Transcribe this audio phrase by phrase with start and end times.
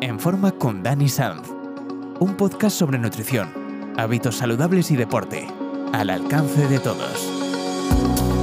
[0.00, 1.48] En forma con Dani Sanz.
[2.20, 5.48] Un podcast sobre nutrición, hábitos saludables y deporte,
[5.92, 8.37] al alcance de todos.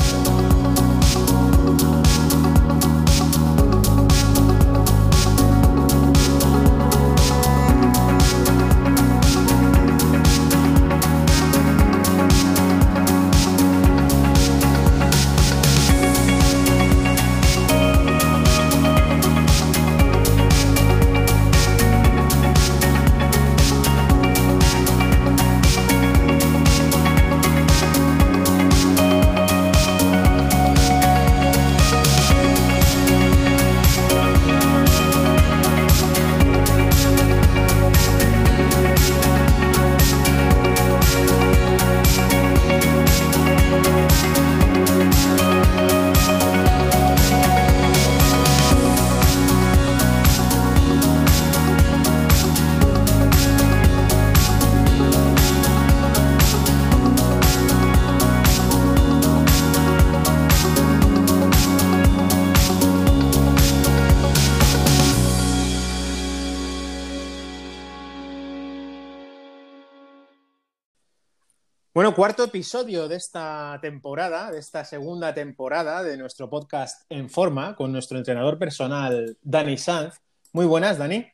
[72.16, 77.92] Cuarto episodio de esta temporada, de esta segunda temporada de nuestro podcast En Forma, con
[77.92, 80.16] nuestro entrenador personal, Dani Sanz.
[80.54, 81.28] Muy buenas, Dani.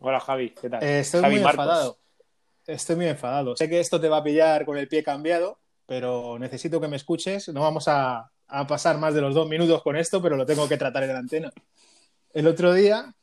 [0.00, 0.84] Hola, Javi, ¿qué tal?
[0.84, 1.96] Eh, estoy muy enfadado.
[2.66, 3.56] Estoy muy enfadado.
[3.56, 6.96] Sé que esto te va a pillar con el pie cambiado, pero necesito que me
[6.96, 7.48] escuches.
[7.48, 10.68] No vamos a, a pasar más de los dos minutos con esto, pero lo tengo
[10.68, 11.50] que tratar en la antena.
[12.34, 13.14] El otro día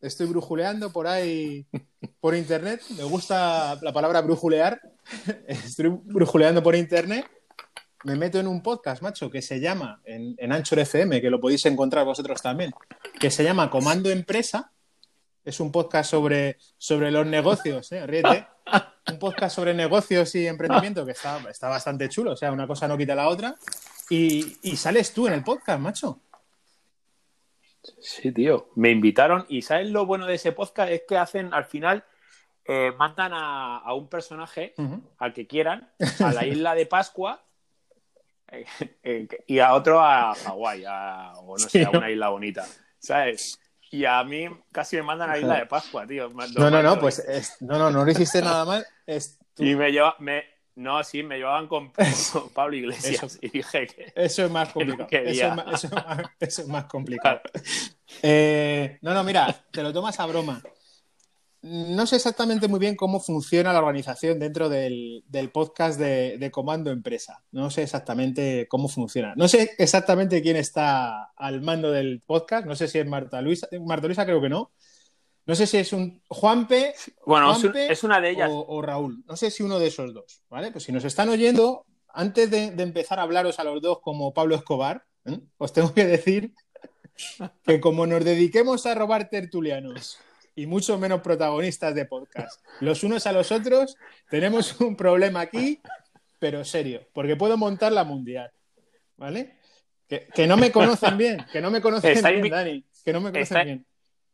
[0.00, 1.66] estoy brujuleando por ahí
[2.20, 2.82] por internet.
[2.96, 4.80] Me gusta la palabra brujulear.
[5.46, 7.26] Estoy brujuleando por internet.
[8.04, 11.38] Me meto en un podcast, macho, que se llama, en, en Anchor FM, que lo
[11.38, 12.72] podéis encontrar vosotros también,
[13.18, 14.72] que se llama Comando Empresa.
[15.44, 18.06] Es un podcast sobre, sobre los negocios, ¿eh?
[19.10, 22.32] Un podcast sobre negocios y emprendimiento que está, está bastante chulo.
[22.32, 23.54] O sea, una cosa no quita la otra.
[24.08, 26.20] Y, y sales tú en el podcast, macho.
[28.00, 28.68] Sí, tío.
[28.74, 30.90] Me invitaron y ¿sabes lo bueno de ese podcast?
[30.90, 32.04] Es que hacen al final,
[32.64, 35.02] eh, mandan a, a, un personaje, uh -huh.
[35.18, 37.42] al que quieran, a la isla de Pascua
[38.50, 38.66] eh,
[39.02, 42.66] eh, y a otro a Hawái, o no sé, a una isla bonita,
[42.98, 43.60] ¿sabes?
[43.92, 46.30] Y a mí casi me mandan a la isla de Pascua, tío.
[46.56, 48.86] No, no, no, pues es, no, no, no lo hiciste nada mal.
[49.06, 49.64] Es tu...
[49.64, 50.44] Y me lleva, me,
[50.80, 51.92] no, sí, me llevaban con,
[52.32, 54.12] con Pablo Iglesias eso, y dije que.
[54.14, 55.24] Eso es más complicado.
[55.24, 57.40] No eso, es más, eso, es más, eso, es más, complicado.
[58.22, 60.62] Eh, no, no, mira, te lo tomas a broma.
[61.62, 66.50] No sé exactamente muy bien cómo funciona la organización dentro del, del podcast de, de,
[66.50, 67.44] Comando Empresa.
[67.52, 69.34] No sé exactamente cómo funciona.
[69.36, 72.66] No sé exactamente quién está al mando del podcast.
[72.66, 73.68] No sé si es Marta Luisa.
[73.84, 74.70] Marta Luisa creo que no.
[75.46, 76.94] No sé si es un Juanpe,
[77.26, 78.50] bueno, Juanpe es una de ellas.
[78.52, 79.24] O, o, Raúl.
[79.26, 80.70] No sé si uno de esos dos, ¿vale?
[80.70, 84.32] Pues si nos están oyendo, antes de, de empezar a hablaros a los dos como
[84.34, 85.40] Pablo Escobar, ¿eh?
[85.58, 86.52] os tengo que decir
[87.64, 90.18] que como nos dediquemos a robar tertulianos
[90.54, 93.96] y mucho menos protagonistas de podcast, los unos a los otros,
[94.28, 95.80] tenemos un problema aquí,
[96.38, 98.50] pero serio, porque puedo montar la mundial,
[99.16, 99.56] ¿vale?
[100.08, 103.30] Que, que no me conocen bien, que no me conocen bien, Dani, que no me
[103.30, 103.64] conocen está...
[103.64, 103.86] bien.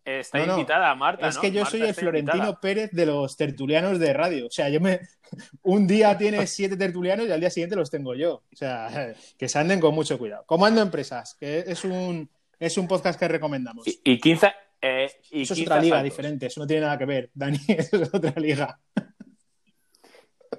[0.06, 1.26] Está no, invitada Marta.
[1.26, 1.40] Es ¿no?
[1.40, 2.60] que yo Marta soy el Florentino invitada.
[2.60, 4.46] Pérez de los tertulianos de radio.
[4.46, 5.00] O sea, yo me.
[5.62, 8.34] Un día tiene siete tertulianos y al día siguiente los tengo yo.
[8.34, 10.44] O sea, que se anden con mucho cuidado.
[10.46, 12.30] Comando Empresas, que es un,
[12.60, 13.84] es un podcast que recomendamos.
[13.88, 14.46] Y, y 15.
[14.80, 16.04] Eh, y eso 15 es otra liga saltos.
[16.04, 18.78] diferente, eso no tiene nada que ver, Dani, eso es otra liga.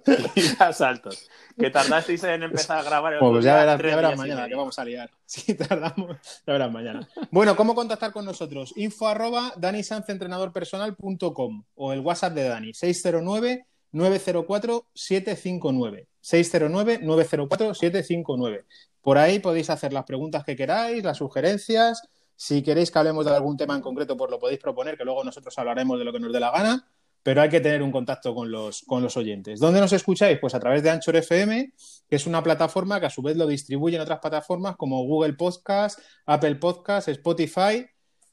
[0.73, 1.29] saltos.
[1.57, 4.79] Que tardasteis en empezar a grabar el pues ya verás, ya verás mañana, que vamos
[4.79, 5.09] a liar.
[5.25, 7.09] Si tardamos, ya verás mañana.
[7.31, 8.73] Bueno, ¿cómo contactar con nosotros?
[8.77, 16.07] Info arroba danisanzentrenadorpersonal.com o el WhatsApp de Dani, 609 904 759.
[16.21, 18.65] 609 904 759.
[19.01, 22.07] Por ahí podéis hacer las preguntas que queráis, las sugerencias.
[22.35, 25.23] Si queréis que hablemos de algún tema en concreto, pues lo podéis proponer, que luego
[25.23, 26.87] nosotros hablaremos de lo que nos dé la gana
[27.27, 29.59] pero hay que tener un contacto con los, con los oyentes.
[29.59, 30.39] ¿Dónde nos escucháis?
[30.39, 31.73] Pues a través de Anchor FM,
[32.09, 35.33] que es una plataforma que a su vez lo distribuye en otras plataformas como Google
[35.33, 37.85] Podcast, Apple Podcast, Spotify,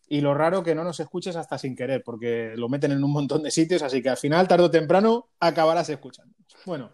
[0.06, 3.10] y lo raro que no nos escuches hasta sin querer, porque lo meten en un
[3.10, 6.32] montón de sitios, así que al final, tarde o temprano, acabarás escuchando.
[6.64, 6.92] Bueno,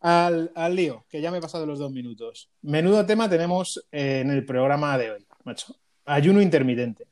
[0.00, 2.50] al, al lío, que ya me he pasado los dos minutos.
[2.62, 5.76] Menudo tema tenemos eh, en el programa de hoy, macho.
[6.04, 7.04] Ayuno intermitente.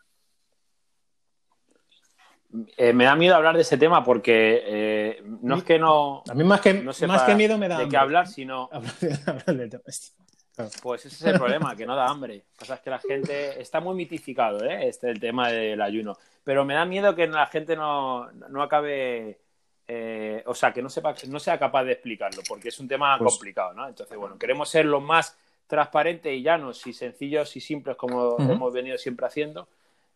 [2.76, 6.22] Eh, me da miedo hablar de ese tema porque eh, no es que no.
[6.28, 7.78] A mí más que, no más que miedo me da.
[7.78, 8.68] De qué hablar, sino.
[10.82, 12.42] Pues ese es el problema, que no da hambre.
[12.58, 14.88] Pasa es que la gente está muy mitificado, ¿eh?
[14.88, 16.16] Este el tema del ayuno.
[16.44, 19.38] Pero me da miedo que la gente no, no acabe,
[19.86, 23.18] eh, o sea, que no sepa, no sea capaz de explicarlo, porque es un tema
[23.18, 23.86] Pues- complicado, ¿no?
[23.86, 25.36] Entonces, bueno, queremos ser lo más
[25.66, 29.68] transparentes y llanos y sencillos y simples como hemos venido siempre haciendo.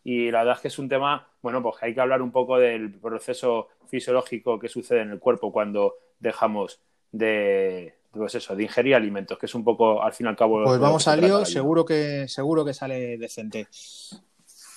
[0.02, 2.58] Y la verdad es que es un tema, bueno, pues hay que hablar un poco
[2.58, 6.80] del proceso fisiológico que sucede en el cuerpo cuando dejamos
[7.12, 10.64] de, pues eso, de ingerir alimentos, que es un poco, al fin y al cabo...
[10.64, 13.68] Pues vamos al lío, seguro que, seguro que sale decente.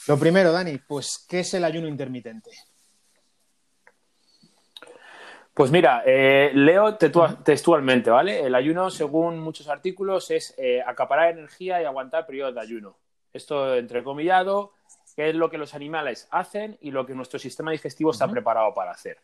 [0.08, 2.52] Lo primero, Dani, pues, ¿qué es el ayuno intermitente?
[5.54, 8.42] Pues mira, eh, leo textualmente, ¿vale?
[8.42, 12.98] El ayuno, según muchos artículos, es eh, acaparar energía y aguantar periodos de ayuno.
[13.32, 14.74] Esto entrecomillado,
[15.16, 18.74] que es lo que los animales hacen y lo que nuestro sistema digestivo está preparado
[18.74, 19.20] para hacer.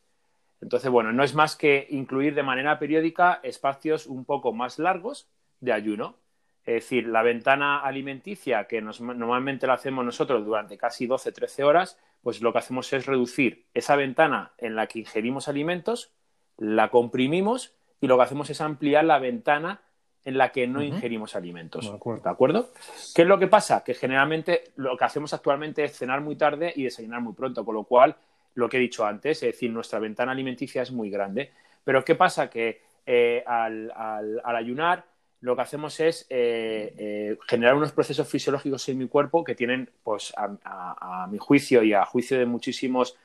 [0.62, 5.28] Entonces, bueno, no es más que incluir de manera periódica espacios un poco más largos
[5.60, 6.18] de ayuno.
[6.66, 11.98] Es decir, la ventana alimenticia, que nos- normalmente la hacemos nosotros durante casi 12-13 horas,
[12.22, 16.12] pues lo que hacemos es reducir esa ventana en la que ingerimos alimentos,
[16.58, 19.82] la comprimimos y lo que hacemos es ampliar la ventana
[20.26, 21.90] en la que no ingerimos alimentos.
[21.90, 22.22] De acuerdo.
[22.24, 22.70] ¿De acuerdo?
[23.16, 23.84] ¿Qué es lo que pasa?
[23.84, 27.76] Que generalmente lo que hacemos actualmente es cenar muy tarde y desayunar muy pronto, con
[27.76, 28.16] lo cual,
[28.56, 31.52] lo que he dicho antes, es decir, nuestra ventana alimenticia es muy grande.
[31.84, 32.50] Pero ¿qué pasa?
[32.50, 35.06] Que eh, al, al- al ayunar
[35.42, 39.90] lo que hacemos es eh, eh, generar unos procesos fisiológicos en mi cuerpo que tienen,
[40.04, 43.16] pues, a, a- a mi juicio y a juicio de muchísimos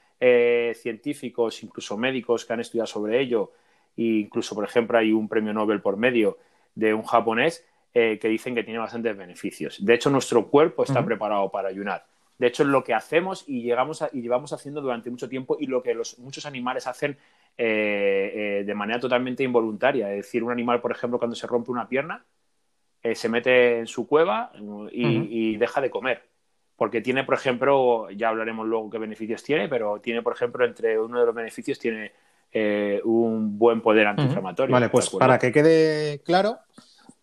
[0.75, 3.53] científicos, incluso médicos que han estudiado sobre ello,
[3.97, 6.39] e incluso, por ejemplo, hay un premio Nobel por medio
[6.75, 9.85] de un japonés eh, que dicen que tiene bastantes beneficios.
[9.85, 12.07] De hecho, nuestro cuerpo está preparado para ayunar.
[12.39, 15.57] De hecho, es lo que hacemos y, llegamos a- y llevamos haciendo durante mucho tiempo
[15.61, 17.17] y lo que los, muchos animales hacen
[17.57, 20.11] eh, eh, de manera totalmente involuntaria.
[20.11, 22.25] Es decir, un animal, por ejemplo, cuando se rompe una pierna,
[23.03, 24.91] eh, se mete en su cueva y, Ujú.
[25.31, 26.23] y deja de comer.
[26.77, 30.99] Porque tiene, por ejemplo, ya hablaremos luego qué beneficios tiene, pero tiene, por ejemplo, entre
[30.99, 32.11] uno de los beneficios tiene
[32.55, 34.73] eh, un buen poder antiinflamatorio.
[34.73, 36.61] Vale, ¿de pues para que quede claro,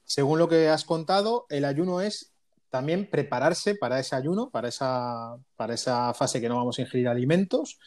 [0.04, 2.34] según lo que has contado, el ayuno es
[2.70, 7.08] también prepararse para ese ayuno, para esa, para esa fase que no vamos a ingerir
[7.08, 7.80] alimentos.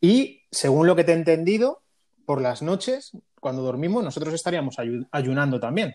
[0.00, 1.82] Y según lo que te he entendido,
[2.26, 5.94] por las noches, cuando dormimos, nosotros estaríamos ayu- ayunando también.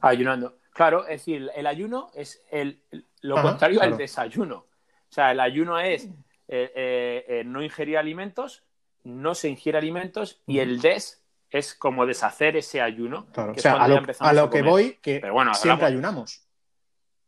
[0.00, 0.58] Ayunando.
[0.72, 2.82] Claro, es decir, el ayuno es el,
[3.22, 3.92] lo Ajá, contrario claro.
[3.92, 4.56] al desayuno.
[4.56, 6.10] O sea, el ayuno es eh,
[6.74, 8.62] eh, eh, no ingerir alimentos,
[9.06, 13.26] no se ingiere alimentos y el des es como deshacer ese ayuno.
[13.32, 15.86] Claro, que o sea, es cuando a lo, a que voy, que Pero bueno, siempre
[15.86, 16.42] ayunamos,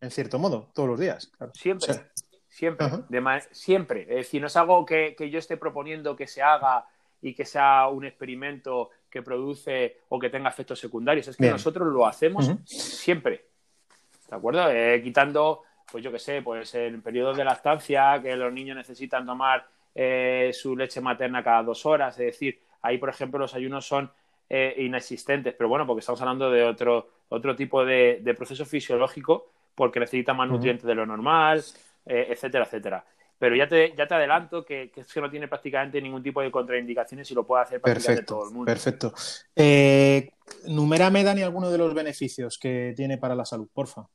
[0.01, 1.29] en cierto modo, todos los días.
[1.37, 1.53] claro.
[1.55, 2.09] Siempre, O sea,
[2.49, 4.03] siempre, de siempre.
[4.03, 6.87] Es decir, no es algo que, que yo esté proponiendo que se haga
[7.23, 11.29] y que sea un experimento que produce o que tenga efectos secundarios.
[11.29, 11.53] Es que Bien.
[11.53, 13.47] nosotros lo hacemos siempre.
[14.29, 14.69] ¿De acuerdo?
[14.71, 19.25] Eh, quitando, pues yo qué sé, pues en periodos de lactancia, que los niños necesitan
[19.25, 19.67] tomar
[20.01, 22.17] eh, su leche materna cada dos horas.
[22.21, 24.09] Es decir, ahí, por ejemplo, los ayunos son
[24.49, 25.55] eh, inexistentes.
[25.55, 30.35] Pero bueno, porque estamos hablando de otro, otro tipo de, de proceso fisiológico, porque necesita
[30.35, 31.65] más nutrientes de lo normal,
[32.07, 33.05] eh, etcétera, etcétera.
[33.41, 36.43] Pero ya te, ya te adelanto que, que es que no tiene prácticamente ningún tipo
[36.43, 39.13] de contraindicaciones y lo puede hacer prácticamente todo el Perfecto, mundo.
[39.13, 39.53] perfecto.
[39.55, 40.31] Eh,
[40.67, 44.09] numérame, Dani, alguno de los beneficios que tiene para la salud, porfa.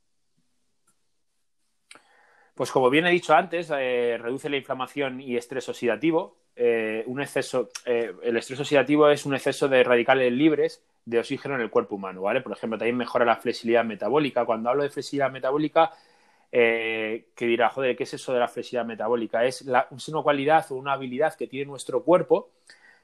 [2.55, 6.38] Pues como bien he dicho antes, eh, reduce la inflamación y estrés oxidativo.
[6.55, 11.55] Eh, un exceso, eh, el estrés oxidativo es un exceso de radicales libres de oxígeno
[11.55, 12.41] en el cuerpo humano, ¿vale?
[12.41, 14.45] Por ejemplo, también mejora la flexibilidad metabólica.
[14.45, 15.91] Cuando hablo de flexibilidad metabólica,
[16.51, 19.43] eh, que dirá, joder, ¿qué es eso de la flexibilidad metabólica?
[19.45, 22.51] Es, la- es una cualidad o una habilidad que tiene nuestro cuerpo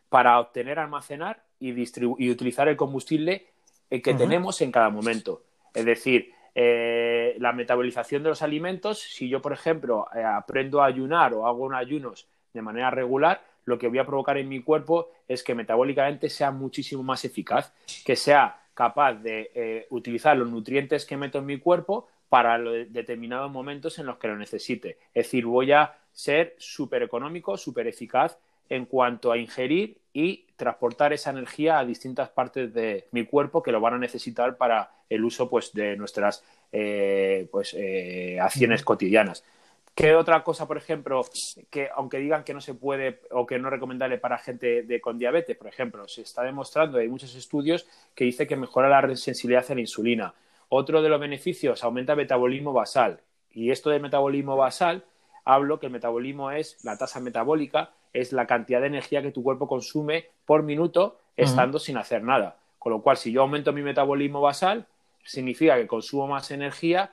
[0.10, 1.74] para obtener, almacenar y,
[2.20, 3.48] y utilizar el combustible
[3.90, 5.44] que tenemos en cada momento.
[5.74, 10.86] Es decir, eh, la metabolización de los alimentos, si yo, por ejemplo, eh, aprendo a
[10.86, 14.62] ayunar o hago un ayunos de manera regular, lo que voy a provocar en mi
[14.62, 20.50] cuerpo es que metabólicamente sea muchísimo más eficaz, que sea capaz de eh, utilizar los
[20.50, 24.38] nutrientes que meto en mi cuerpo para lo de- determinados momentos en los que lo
[24.38, 24.98] necesite.
[25.14, 28.40] Es decir, voy a ser súper económico, súper eficaz
[28.70, 33.72] en cuanto a ingerir y transportar esa energía a distintas partes de mi cuerpo que
[33.72, 39.44] lo van a necesitar para el uso pues, de nuestras eh, pues, eh, acciones cotidianas.
[39.96, 41.26] ¿Qué otra cosa, por ejemplo,
[41.70, 45.02] que aunque digan que no se puede o que no es recomendable para gente de-
[45.02, 47.86] con diabetes, por ejemplo, se está demostrando, hay muchos estudios
[48.16, 50.34] que dice que mejora la sensibilidad a la insulina.
[50.70, 53.20] Otro de los beneficios, aumenta el metabolismo basal.
[53.52, 55.04] Y esto del metabolismo basal,
[55.44, 59.44] hablo que el metabolismo es la tasa metabólica, es la cantidad de energía que tu
[59.44, 62.58] cuerpo consume por minuto estando sin hacer nada.
[62.78, 64.88] Con lo cual, si yo aumento mi metabolismo basal,
[65.24, 67.12] significa que consumo más energía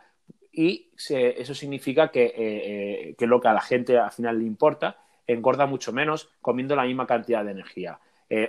[0.53, 4.99] y eso significa que, eh, que lo que a la gente al final le importa
[5.27, 7.99] engorda mucho menos comiendo la misma cantidad de energía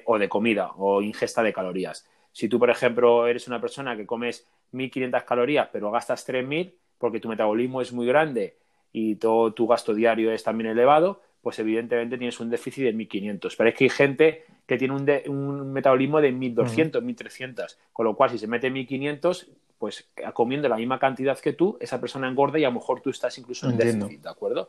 [0.06, 2.08] o de comida o ingesta de calorías.
[2.32, 7.20] Si tú, por ejemplo, eres una persona que comes 1.500 calorías pero gastas 3.000 porque
[7.20, 8.58] tu metabolismo es muy grande
[8.92, 13.56] y todo tu gasto diario es también elevado, pues evidentemente tienes un déficit de 1.500.
[13.58, 14.94] Pero es que hay gente que tiene
[15.30, 20.76] un, metabolismo de 1.200, 1.300, con lo cual si se mete 1.500, pues comiendo la
[20.76, 23.78] misma cantidad que tú, esa persona engorda y a lo mejor tú estás incluso en
[23.78, 24.68] déficit, ¿de acuerdo?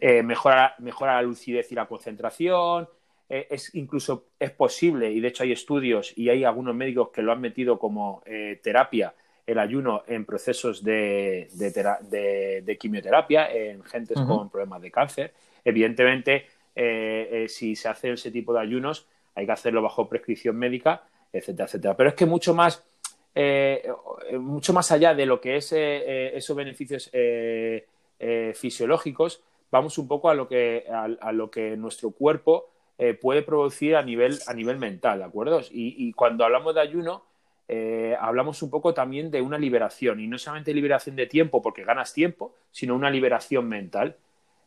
[0.00, 2.88] Eh, mejora, mejora la lucidez y la concentración,
[3.28, 7.20] eh, es incluso es posible, y de hecho hay estudios y hay algunos médicos que
[7.20, 9.12] lo han metido como eh, terapia,
[9.46, 15.34] el ayuno en procesos de, de, quimioterapia en gentes con problemas de cáncer.
[15.64, 21.04] Evidentemente, eh, si se hace ese tipo de ayunos, hay que hacerlo bajo prescripción médica,
[21.32, 21.96] etcétera, etcétera.
[21.96, 22.84] Pero es que mucho más,
[24.38, 27.10] mucho más allá de lo que es esos beneficios
[28.54, 29.42] fisiológicos,
[29.72, 34.02] vamos un poco a lo que, a lo que nuestro cuerpo eh, puede producir a
[34.02, 35.60] nivel, a nivel mental, ¿de acuerdo?
[35.70, 37.24] Y, cuando hablamos de ayuno,
[37.66, 41.82] eh, hablamos un poco también de una liberación, y no solamente liberación de tiempo, porque
[41.82, 44.16] ganas tiempo, sino una liberación mental.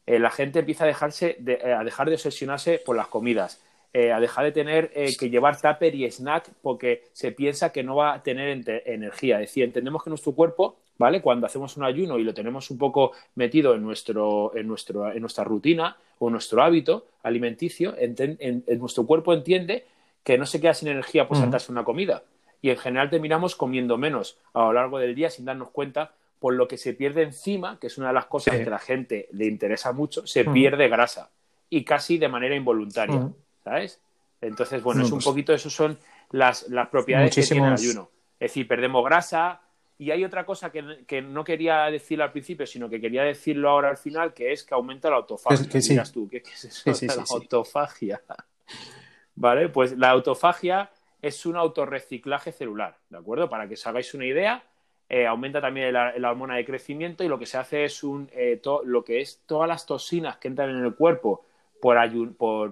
[0.08, 3.62] Eh, la gente empieza a, dejarse a dejar de obsesionarse por las comidas,
[3.94, 8.14] a dejar de tener que llevar tupper y snack porque se piensa que no va
[8.14, 9.42] a tener energía.
[9.42, 11.22] Es decir, entendemos que nuestro cuerpo ¿vale?
[11.22, 15.22] Cuando hacemos un ayuno y lo tenemos un poco metido en, nuestro, en, nuestro, en
[15.22, 19.86] nuestra rutina o nuestro hábito alimenticio, en, nuestro cuerpo entiende
[20.24, 22.24] que no se queda sin energía por saltarse una comida.
[22.62, 26.54] Y en general terminamos comiendo menos a lo largo del día sin darnos cuenta por
[26.54, 29.28] lo que se pierde encima, que es una de las cosas que a la gente
[29.32, 31.32] le interesa mucho, se pierde grasa
[31.70, 33.30] y casi de manera involuntaria,
[33.64, 34.02] ¿sabes?
[34.40, 35.98] Entonces, bueno, es un pues poquito, eso son
[36.32, 38.12] las, las propiedades que tiene el ayuno.
[38.40, 39.62] Es decir, perdemos grasa,
[40.00, 43.90] y hay otra cosa que, no quería decir al principio, sino que quería decirlo ahora
[43.90, 45.68] al final, que es que aumenta la autofagia.
[45.68, 46.28] ¿Qué dirás tú?
[46.30, 47.06] ¿Qué, es eso?
[47.08, 48.22] la autofagia.
[49.36, 49.70] ¿Vale?
[49.70, 50.92] Pues la autofagia
[51.22, 53.50] es un autorreciclaje celular, ¿de acuerdo?
[53.50, 54.64] Para que os hagáis una idea,
[55.10, 58.62] eh, aumenta también la, hormona de crecimiento y lo que se hace es un, eh,
[58.84, 61.46] lo que es todas las toxinas que entran en el cuerpo
[61.82, 61.98] por,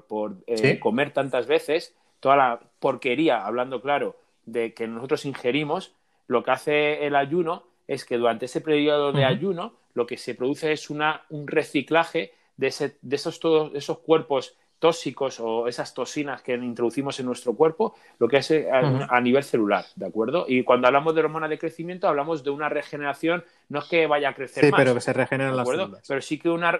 [0.04, 5.94] por, eh, comer tantas veces, toda la porquería, hablando claro, de que nosotros ingerimos,
[6.28, 10.36] lo que hace el ayuno es que durante ese periodo de ayuno lo que se
[10.36, 15.96] produce es una, un reciclaje de, ese, de esos, todos, esos cuerpos tóxicos o esas
[15.96, 20.46] toxinas que introducimos en nuestro cuerpo, lo que hace a, nivel celular, ¿de acuerdo?
[20.48, 24.30] Y cuando hablamos de hormona de crecimiento, hablamos de una regeneración, no es que vaya
[24.30, 26.04] a crecer sí, pero que se regeneran las células.
[26.08, 26.80] Pero sí que una...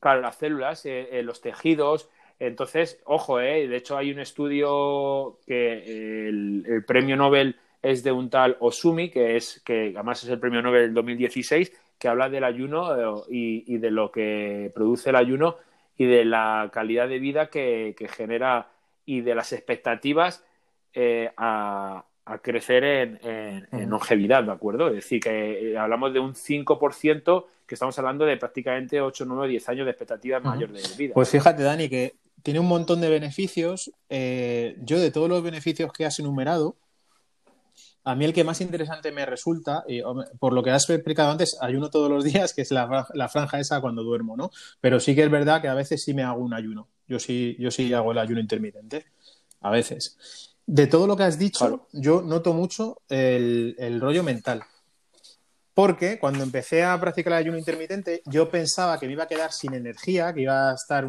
[0.00, 2.08] Claro, las células, eh, eh, los tejidos,
[2.40, 8.28] entonces, ojo, eh, de hecho hay un estudio que el premio Nobel es de un
[8.28, 12.44] tal Osumi, que, es, que además es el premio Nobel del 2016, que habla del
[12.44, 15.56] ayuno eh, y, de lo que produce el ayuno
[15.98, 18.70] y de la calidad de vida que, genera
[19.04, 20.44] y de las expectativas
[20.94, 22.04] eh, a,
[22.42, 24.88] crecer en, longevidad, ¿de acuerdo?
[24.88, 29.48] Es decir, que eh, hablamos de un 5%, que estamos hablando de prácticamente 8, 9,
[29.48, 31.14] 10 años de expectativa mayor de vida.
[31.14, 33.90] Pues fíjate, Dani, que tiene un montón de beneficios.
[34.08, 36.76] yo, de todos los beneficios que has enumerado,
[38.08, 40.00] a mí el que más interesante me resulta, y
[40.38, 43.82] por lo que has explicado antes, ayuno todos los días, que es la, franja esa
[43.82, 44.50] cuando duermo, ¿no?
[44.80, 46.88] Pero sí que es verdad que a veces sí me hago un ayuno.
[47.06, 49.04] Yo sí, yo sí hago el ayuno intermitente,
[49.60, 50.56] a veces.
[50.64, 54.62] De todo lo que has dicho, yo noto mucho el, rollo mental.
[55.74, 59.52] Porque cuando empecé a practicar el ayuno intermitente, yo pensaba que me iba a quedar
[59.52, 61.06] sin energía, que iba a estar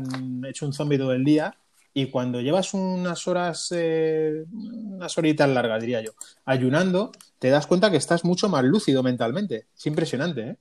[0.50, 1.56] hecho un zombie todo el día,
[2.02, 6.12] y cuando llevas unas horas, eh, unas horitas largas, diría yo,
[6.46, 9.68] ayunando, te das cuenta que estás mucho más lúcido mentalmente.
[9.76, 10.58] Es impresionante, ¿eh?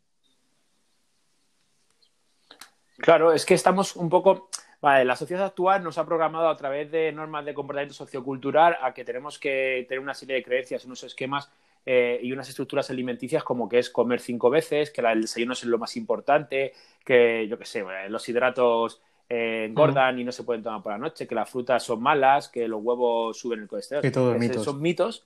[2.96, 4.50] Claro, es que estamos un poco.
[4.80, 8.92] Vale, la sociedad actual nos ha programado a través de normas de comportamiento sociocultural a
[8.92, 11.50] que tenemos que tener una serie de creencias, unos esquemas
[11.86, 15.64] eh, y unas estructuras alimenticias como que es comer cinco veces, que el desayuno es
[15.64, 20.62] lo más importante, que yo qué sé, los hidratos eh, engordan y no se pueden
[20.62, 24.00] tomar por la noche, que las frutas son malas, que los huevos suben el colesterol.
[24.00, 24.64] Que todos mitos.
[24.64, 25.24] Son mitos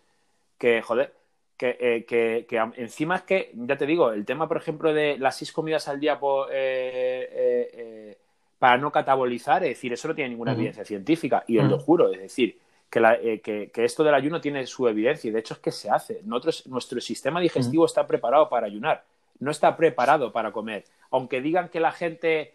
[0.59, 1.13] que, joder,
[1.61, 5.37] eh, que, que, encima es que, ya te digo, el tema, por ejemplo, de las
[5.37, 6.19] seis comidas al día
[6.51, 8.17] eh,
[8.59, 12.13] para no catabolizar, es decir, eso no tiene ninguna evidencia científica, y os lo juro,
[12.13, 12.59] es decir,
[12.91, 16.21] que, que, esto del ayuno tiene su evidencia, y de hecho es que se hace.
[16.25, 19.05] Nosotros, nuestro sistema digestivo está preparado para ayunar,
[19.39, 20.85] no está preparado para comer.
[21.11, 22.55] Aunque digan que la gente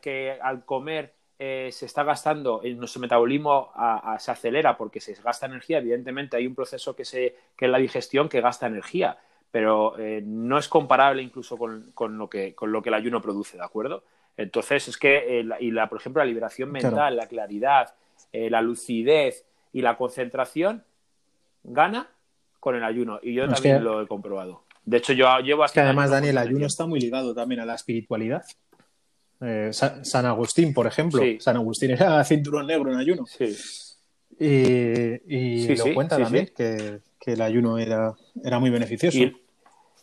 [0.00, 3.72] que al comer eh, se está gastando, nuestro metabolismo
[4.18, 7.78] se acelera porque se gasta energía, evidentemente hay un proceso que, se, que es la
[7.78, 9.18] digestión que gasta energía,
[9.50, 13.56] pero eh, no es comparable incluso con, lo que, con lo que el ayuno produce,
[13.56, 14.04] ¿de acuerdo?
[14.36, 17.94] Entonces, es que, y la, por ejemplo, la liberación mental, la claridad,
[18.32, 20.84] la lucidez y la concentración
[21.64, 22.08] gana
[22.60, 23.18] con el ayuno.
[23.22, 24.62] Y yo también lo he comprobado.
[24.84, 25.80] De hecho, yo llevo hasta.
[25.80, 28.44] que además, Daniel, el ayuno está muy ligado también a la espiritualidad.
[29.40, 31.22] Eh, San Agustín, por ejemplo.
[31.38, 33.26] San Agustín era cinturón negro en ayuno.
[33.26, 33.56] Sí.
[34.38, 39.18] Y, lo cuenta también, que, el ayuno era, era muy beneficioso.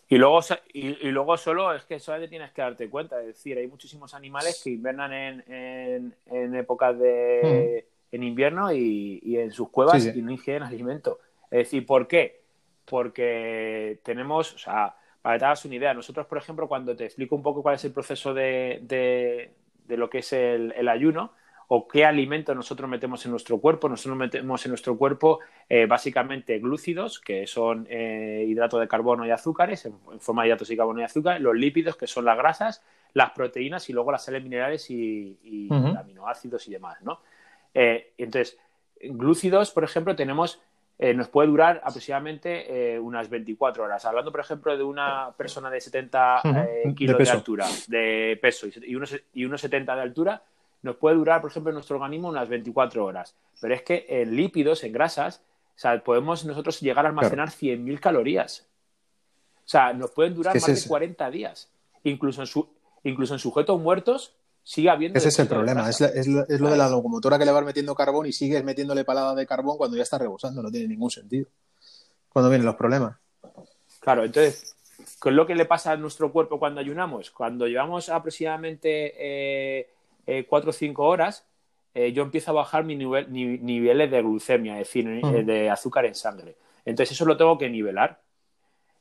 [0.10, 0.40] Y, luego,
[0.74, 3.20] y, luego solo es que eso tienes que darte cuenta.
[3.20, 7.88] Es decir, hay muchísimos animales que invernan en, en, épocas de.
[8.12, 11.20] en invierno y, en sus cuevas y no ingieren alimento.
[11.50, 12.42] Es decir, ¿por qué?
[12.86, 14.96] Porque tenemos, o sea,
[15.28, 17.76] para que te hagas una idea, nosotros, por ejemplo, cuando te explico un poco cuál
[17.76, 21.34] es el proceso de, de, lo que es el, ayuno,
[21.68, 23.90] o qué alimento nosotros metemos en nuestro cuerpo.
[23.90, 29.32] Nosotros metemos en nuestro cuerpo eh, básicamente glúcidos, que son eh, hidratos de carbono y
[29.32, 32.82] azúcares, en, forma de hidratos de carbono y azúcar, los lípidos, que son las grasas,
[33.12, 35.68] las proteínas y luego las sales minerales y,
[36.00, 37.20] aminoácidos y demás, ¿no?
[37.74, 38.58] Eh, entonces,
[39.02, 40.62] glúcidos, por ejemplo, tenemos
[41.00, 44.04] eh, nos puede durar aproximadamente eh, unas 24 horas.
[44.06, 48.96] Hablando, por ejemplo, de una persona de 70 eh, kilos de, altura, de peso y
[48.96, 50.42] unos, y unos 70 de altura,
[50.82, 53.36] nos puede durar, por ejemplo, en nuestro organismo unas 24 horas.
[53.62, 55.44] Pero es que en lípidos, en grasas,
[55.76, 58.68] o sea, podemos nosotros llegar a almacenar 100.000 calorías.
[59.58, 61.70] O sea, nos pueden durar más de 40 días.
[62.04, 62.68] Incluso en, su,
[63.04, 64.36] incluso en sujetos muertos
[64.68, 65.18] sigue habiendo.
[65.18, 68.34] Ese es el problema, es, lo, de la locomotora que le vas metiendo carbón y
[68.34, 71.48] sigues metiéndole palada de carbón cuando ya está rebosando, no tiene ningún sentido.
[72.28, 73.16] Cuando vienen los problemas.
[74.02, 74.76] Claro, entonces,
[75.22, 77.32] ¿qué es lo que le pasa a nuestro cuerpo cuando ayunamos?
[77.32, 79.90] Cuando llevamos aproximadamente eh,
[80.26, 81.46] eh, cuatro o cinco horas,
[81.94, 85.08] eh, yo empiezo a bajar mis niveles de glucemia, es decir,
[85.46, 86.58] de azúcar en sangre.
[86.84, 88.20] Entonces, eso lo tengo que nivelar.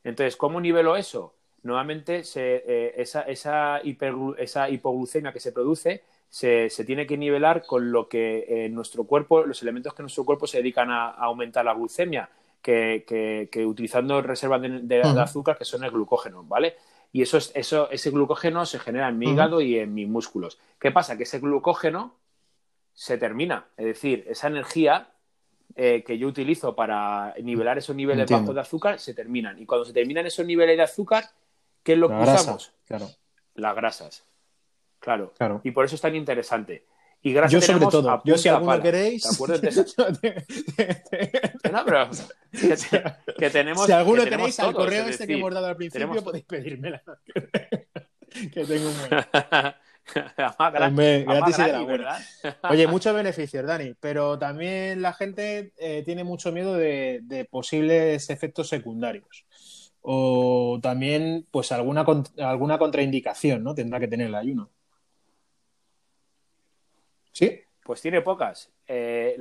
[0.05, 1.35] Entonces, ¿cómo nivelo eso?
[1.67, 8.09] Nuevamente eh, esa, esa, esa, hipoglucemia que se produce se, tiene que nivelar con lo
[8.09, 12.29] que eh, nuestro cuerpo, los elementos que nuestro cuerpo se dedican a, aumentar la glucemia,
[12.63, 16.76] que, utilizando reservas de, azúcar que son el glucógeno, ¿vale?
[17.13, 20.59] Y eso, eso, ese glucógeno se genera en mi hígado y en mis músculos.
[20.81, 21.17] ¿Qué pasa?
[21.17, 22.15] Que ese glucógeno
[22.93, 25.09] se termina, es decir, esa energía
[25.79, 29.61] eh, que yo utilizo para nivelar esos niveles bajos de azúcar se terminan.
[29.61, 31.25] Y cuando se terminan esos niveles de azúcar,
[31.87, 32.73] ¿Qué es lo que usamos?
[32.85, 33.09] Claro.
[33.55, 34.25] Las grasas.
[34.99, 35.33] Claro.
[35.63, 36.85] Y por eso es tan interesante.
[37.23, 39.25] Y grasas yo sobre todo, yo si alguno queréis...
[39.41, 39.47] no,
[41.85, 42.11] pero
[43.39, 43.87] que, tenemos...
[43.87, 47.01] Si alguno queréis, al correo este que hemos dado al principio podéis pedírmela.
[48.53, 48.97] que tengo un...
[51.25, 52.21] gratis, y de la
[52.69, 58.69] Oye, muchos beneficios, Dani, pero también la gente eh, tiene mucho miedo de posibles efectos
[58.69, 59.46] secundarios
[60.08, 62.06] o también pues alguna,
[62.38, 63.75] alguna contraindicación, ¿no?
[63.75, 64.71] Tendrá que tener el ayuno.
[67.32, 67.60] ¿Sí?
[67.82, 68.71] Pues tiene pocas.
[68.86, 69.36] Eh,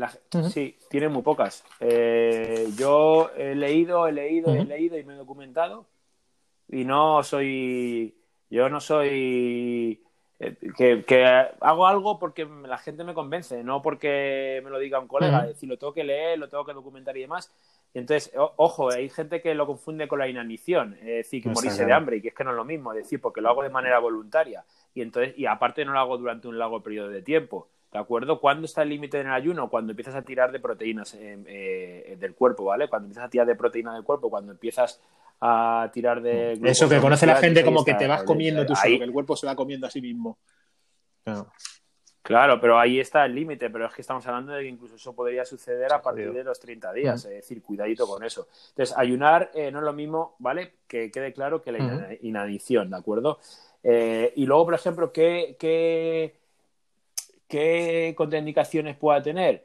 [0.52, 1.64] sí, tiene muy pocas.
[1.80, 5.86] Eh, yo he leído, he leído, he leído y me he documentado
[6.68, 8.16] y no soy,
[8.50, 10.02] yo no soy
[10.40, 10.56] eh,
[11.06, 11.26] que,
[11.62, 15.42] hago algo porque la gente me convence, no porque me lo diga un colega.
[15.42, 17.52] Es decir, lo tengo que leer, lo tengo que documentar y demás.
[17.96, 21.94] Entonces, ojo, hay gente que lo confunde con la inanición, es decir, que morirse de
[21.94, 23.70] hambre, y que es que no es lo mismo, es decir, porque lo hago de
[23.70, 24.66] manera voluntaria.
[24.94, 27.70] Y entonces, y aparte no lo hago durante un largo periodo de tiempo.
[27.94, 28.42] ¿De acuerdo?
[28.42, 29.70] ¿Cuándo está el límite en el ayuno?
[29.70, 32.90] Cuando empiezas a tirar de proteínas eh, eh, del cuerpo, ¿vale?
[32.90, 35.00] Cuando empiezas a tirar de proteína del cuerpo, cuando empiezas
[35.40, 36.60] a tirar de...
[36.66, 39.38] Eso que conoce la gente como que te vas comiendo tú solo, que el cuerpo
[39.38, 40.38] se va comiendo a sí mismo.
[41.24, 41.48] Claro.
[42.26, 45.14] Claro, pero ahí está el límite, pero es que estamos hablando de que incluso eso
[45.14, 48.48] podría suceder a partir de los 30 días, es decir, cuidadito con eso.
[48.70, 50.74] Entonces, ayunar eh, no es lo mismo, ¿vale?
[50.88, 53.38] Que quede claro que la inanición, ¿de acuerdo?
[53.84, 56.36] Eh, y luego, por ejemplo, ¿qué, qué,
[57.48, 59.64] qué contraindicaciones pueda tener?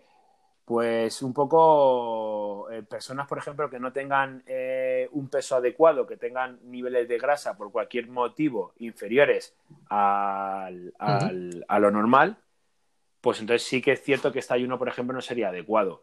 [0.66, 4.44] Pues un poco eh, personas, por ejemplo, que no tengan
[5.12, 9.55] un peso adecuado, que tengan niveles de grasa por cualquier motivo inferiores
[9.88, 12.37] al, a lo normal,
[13.20, 16.02] pues entonces sí que es cierto que este ayuno, por ejemplo, no sería adecuado.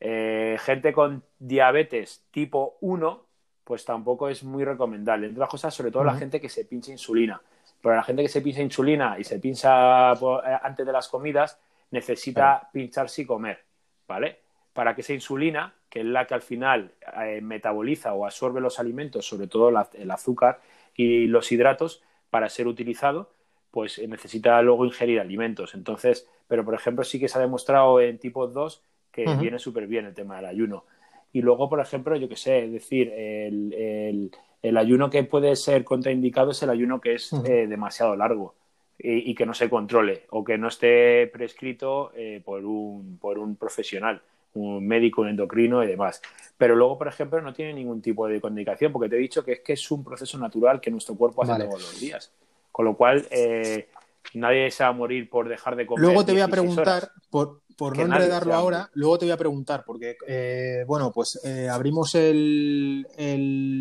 [0.00, 3.24] Eh, gente con diabetes tipo 1,
[3.64, 5.26] pues tampoco es muy recomendable.
[5.26, 7.40] Entre otras cosas, sobre todo la gente que se pincha insulina.
[7.80, 11.58] Pero la gente que se pincha insulina y se pincha antes de las comidas,
[11.90, 13.64] necesita pincharse y comer.
[14.06, 14.40] ¿vale?
[14.72, 16.92] Para que esa insulina, que es la que al final
[17.24, 20.60] eh, metaboliza o absorbe los alimentos, sobre todo el azúcar
[20.94, 23.30] y los hidratos, para ser utilizado,
[23.72, 25.74] pues necesita luego ingerir alimentos.
[25.74, 29.86] Entonces, pero por ejemplo, sí que se ha demostrado en tipo 2 que viene súper
[29.86, 30.84] bien el tema del ayuno.
[31.32, 34.30] Y luego, por ejemplo, yo qué sé, es decir, el,
[34.76, 38.54] ayuno que puede ser contraindicado es el ayuno que es eh, demasiado largo
[38.98, 43.56] y, que no se controle o que no esté prescrito eh, por, un, por un
[43.56, 44.20] profesional,
[44.54, 46.20] un médico, un endocrino y demás.
[46.58, 49.52] Pero luego, por ejemplo, no tiene ningún tipo de contraindicación porque te he dicho que
[49.52, 52.32] es que es un proceso natural que nuestro cuerpo hace todos los días.
[52.72, 53.88] Con lo cual, eh,
[54.34, 56.02] nadie se va a morir por dejar de comer.
[56.02, 59.84] Luego te voy a preguntar, por, por no enredarlo ahora, luego te voy a preguntar,
[59.86, 63.06] porque, eh, bueno, pues eh, abrimos el,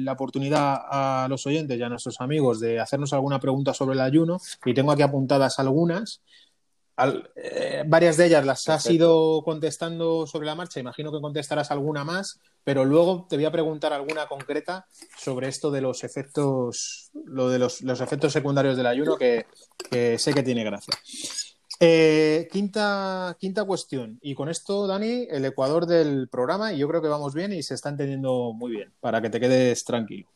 [0.04, 4.02] la oportunidad a los oyentes y a nuestros amigos de hacernos alguna pregunta sobre el
[4.02, 6.22] ayuno, y tengo aquí apuntadas algunas.
[7.36, 12.04] Eh, varias de ellas las has ido contestando sobre la marcha, imagino que contestarás alguna
[12.04, 14.86] más, pero luego te voy a preguntar alguna concreta
[15.18, 19.46] sobre esto de los efectos, lo de los, efectos secundarios del ayuno, que,
[20.18, 20.94] sé que tiene gracia.
[21.80, 27.02] Eh, quinta, quinta cuestión, y con esto, Dani, el ecuador del programa, y yo creo
[27.02, 30.28] que vamos bien y se está entendiendo muy bien, para que te quedes tranquilo.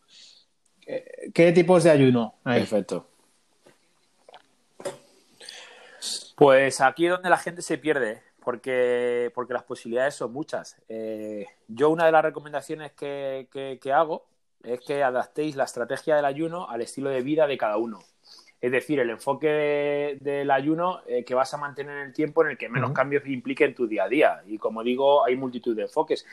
[1.34, 2.62] ¿Qué, tipos de ayuno hay?
[2.62, 3.15] Perfecto.
[6.36, 10.78] Pues aquí es donde la gente se pierde, porque, porque las posibilidades son muchas.
[10.90, 13.48] Eh, yo una de las recomendaciones que,
[13.82, 14.26] que, hago
[14.64, 18.00] es que adaptéis la estrategia del ayuno al estilo de vida de cada uno.
[18.62, 22.52] Es decir, el enfoque del ayuno eh, que vas a mantener en el tiempo en
[22.52, 24.42] el que menos cambios implique en tu día a día.
[24.46, 26.26] Y como digo, hay multitud de enfoques.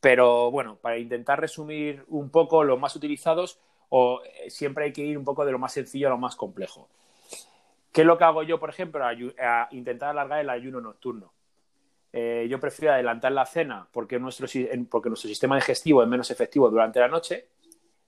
[0.00, 5.02] Pero bueno, para intentar resumir un poco los más utilizados, o, eh, siempre hay que
[5.02, 6.88] ir un poco de lo más sencillo a lo más complejo.
[7.96, 9.02] ¿Qué es lo que hago yo, por ejemplo?
[9.06, 11.32] A, intentar alargar el ayuno nocturno.
[12.12, 14.46] Eh, yo prefiero adelantar la cena porque nuestro,
[14.90, 17.46] porque nuestro sistema digestivo es menos efectivo durante la noche.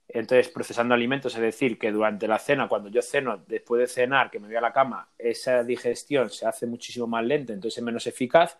[0.07, 4.29] Entonces, procesando alimentos, es decir, que durante la cena, cuando yo ceno, después de cenar,
[4.29, 7.83] que me voy a la cama, esa digestión se hace muchísimo más lenta, entonces es
[7.83, 8.59] menos eficaz.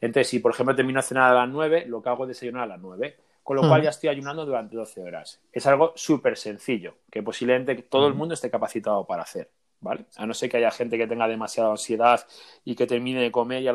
[0.00, 2.62] Entonces, si por ejemplo termino de cenar a las 9, lo que hago es desayunar
[2.62, 5.40] a las 9, con lo cual ya estoy ayunando durante 12 horas.
[5.52, 9.50] Es algo súper sencillo, que posiblemente todo el mundo esté capacitado para hacer.
[9.80, 10.06] ¿Vale?
[10.16, 12.26] A no ser que haya gente que tenga demasiada ansiedad
[12.64, 13.74] y que termine de comer y a,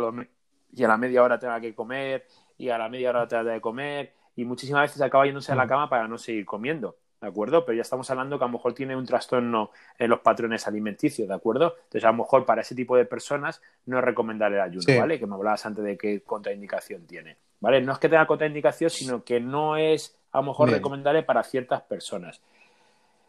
[0.74, 2.26] y a la media hora tenga que comer
[2.58, 5.68] y a la media hora tenga que comer y muchísimas veces acaba yéndose a la
[5.68, 6.98] cama para no seguir comiendo.
[7.22, 7.66] ¿De acuerdo?
[7.66, 11.28] Pero ya estamos hablando que a lo mejor tiene un trastorno en los patrones alimenticios,
[11.28, 11.76] ¿de acuerdo?
[11.86, 15.18] Entonces, a lo mejor para ese tipo de personas no es recomendar el ayuno, ¿vale?
[15.18, 17.82] Que me hablabas antes de qué contraindicación tiene, ¿vale?
[17.82, 21.82] No es que tenga contraindicación, sino que no es a lo mejor recomendable para ciertas
[21.82, 22.42] personas.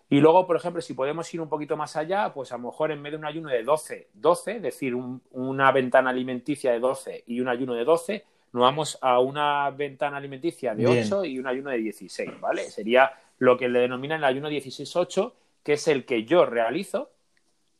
[0.08, 2.92] Y luego, por ejemplo, si podemos ir un poquito más allá, pues a lo mejor
[2.92, 7.24] en vez de un ayuno de 12, 12, es decir, una ventana alimenticia de 12
[7.26, 11.46] y un ayuno de 12, nos vamos a una ventana alimenticia de 8 y un
[11.46, 12.70] ayuno de 16, ¿vale?
[12.70, 17.10] Sería lo que le denominan el ayuno 16-8, que es el que yo realizo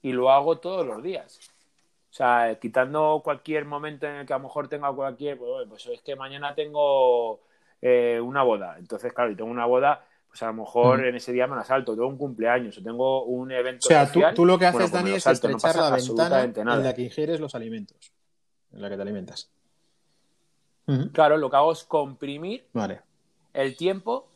[0.03, 1.39] y lo hago todos los días.
[2.11, 5.87] O sea, quitando cualquier momento en el que a lo mejor tenga cualquier, pues, pues
[5.87, 7.41] es que mañana tengo
[7.83, 8.77] eh, una boda.
[8.79, 10.06] Entonces, claro, y tengo una boda,
[10.37, 13.25] pues a lo mejor en ese día me la salto, tengo un cumpleaños o tengo
[13.25, 13.87] un evento.
[13.87, 15.91] O sea, tú, lo que haces, pues Dani, es estrechar la
[16.43, 18.13] ventana en la que ingieres los alimentos,
[18.71, 19.51] en la que te alimentas.
[21.15, 22.67] Claro, lo que hago es comprimir
[23.55, 24.29] el tiempo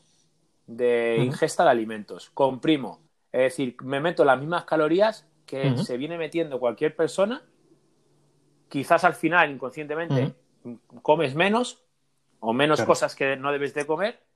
[0.66, 2.30] de ingesta de alimentos.
[2.30, 3.02] Comprimo.
[3.30, 7.42] Es decir, me meto las mismas calorías que se viene metiendo cualquier persona.
[8.70, 10.34] Quizás al final, inconscientemente,
[11.02, 11.84] comes menos
[12.38, 14.29] o menos cosas que no debes de comer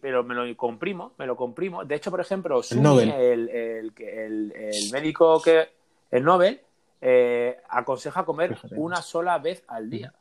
[0.00, 1.84] pero me lo comprimo, me lo comprimo.
[1.84, 5.68] De hecho, por ejemplo, el, el, médico que,
[6.10, 6.60] el Nobel,
[7.00, 10.12] eh, aconseja comer una sola vez al día.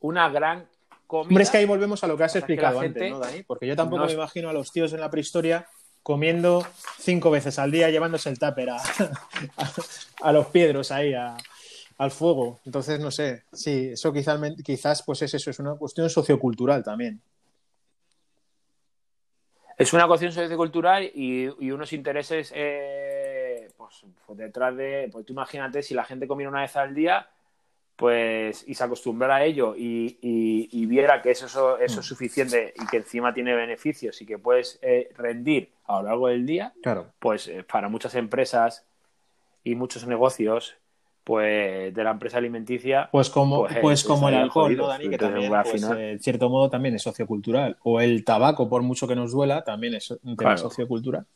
[0.00, 0.66] Una gran
[1.06, 1.28] comida.
[1.28, 3.42] Hombre, es que ahí volvemos a lo que has explicado antes, ¿no, Dani?
[3.42, 5.66] Porque yo tampoco me imagino a los tíos en la prehistoria
[6.02, 6.66] comiendo
[6.98, 8.80] cinco veces al día, llevándose el tupper a,
[10.32, 12.60] los piedros ahí, al fuego.
[12.64, 17.20] Entonces, no sé, sí, eso quizás, quizás pues es eso, es una cuestión sociocultural también.
[19.78, 25.08] Es una cuestión sociocultural y, y unos intereses eh, pues, pues, detrás de.
[25.10, 27.28] Pues tú imagínate si la gente comiera una vez al día
[27.98, 32.02] pues y se acostumbrara a ello y, viera que eso, eso, es mm.
[32.02, 36.46] suficiente y que encima tiene beneficios y que puedes eh, rendir a lo largo del
[36.46, 37.12] día, claro.
[37.18, 38.86] pues eh, para muchas empresas
[39.64, 40.76] y muchos negocios
[41.28, 43.10] pues de la empresa alimenticia.
[43.12, 45.10] Pues como, pues, pues como el alcohol, ¿no, Dani?
[45.10, 47.76] Que también, pues, en cierto modo, también es sociocultural.
[47.82, 51.26] O el tabaco, por mucho que nos duela, también es un tema sociocultural.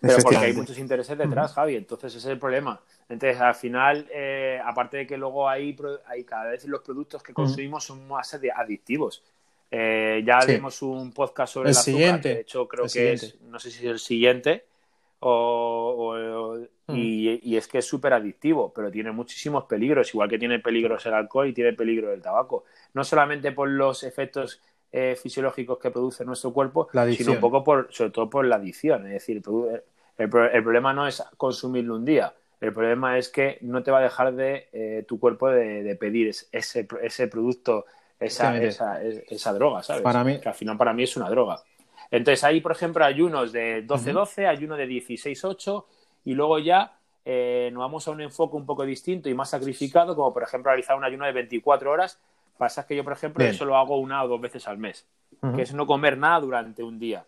[0.00, 2.80] Pero porque hay muchos intereses detrás, Javi, entonces ese es el problema.
[3.08, 7.32] Entonces, al final, eh, aparte de que luego hay, hay, cada vez los productos que
[7.32, 9.24] consumimos son más adictivos.
[9.68, 12.28] Eh, ya haremos un podcast sobre el, siguiente.
[12.28, 14.64] de hecho creo que es, no sé si es el siguiente,
[15.20, 16.94] Mm.
[16.94, 21.14] y, es que es súper adictivo, pero tiene muchísimos peligros, igual que tiene peligros el
[21.14, 22.64] alcohol y tiene peligro el tabaco.
[22.94, 24.60] No solamente por los efectos
[24.92, 29.06] eh, fisiológicos que produce nuestro cuerpo, sino un poco por, sobre todo por la adicción.
[29.06, 29.42] Es decir,
[30.18, 34.02] el, problema no es consumirlo un día, el problema es que no te va a
[34.02, 37.86] dejar de eh, tu cuerpo de, pedir ese, ese producto,
[38.18, 40.02] esa, esa, esa, droga, ¿sabes?
[40.02, 40.40] Para mí...
[40.40, 41.62] Que al final para mí es una droga.
[42.10, 45.84] Entonces ahí, por ejemplo, ayunos de 12-12, ayuno de 16-8
[46.24, 50.14] y luego ya eh, nos vamos a un enfoque un poco distinto y más sacrificado,
[50.14, 52.20] como por ejemplo realizar un ayuno de 24 horas.
[52.56, 55.06] Pasa que yo, por ejemplo, eso lo hago una o dos veces al mes,
[55.54, 57.26] que es no comer nada durante un día.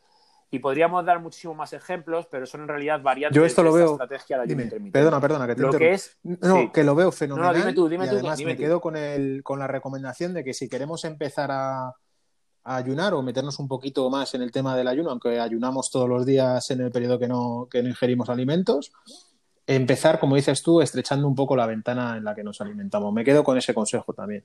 [0.50, 3.82] Y podríamos dar muchísimos más ejemplos, pero son en realidad variantes yo esto lo de
[3.82, 3.92] veo...
[3.92, 4.98] estrategia de ayuno intermitente.
[4.98, 6.18] Perdona, perdona, que te lo que es...
[6.22, 7.52] No, que lo veo fenomenal.
[7.52, 8.14] No, dime tú, dime y tú.
[8.14, 8.62] Además, dime me tú.
[8.62, 11.94] quedo con, el, con la recomendación de que si queremos empezar a,
[12.76, 16.26] ayunar o meternos un poquito más en el tema del ayuno, aunque ayunamos todos los
[16.26, 18.92] días en el periodo que no, que no ingerimos alimentos,
[19.66, 23.12] empezar, como dices tú, estrechando un poco la ventana en la que nos alimentamos.
[23.12, 24.44] Me quedo con ese consejo también.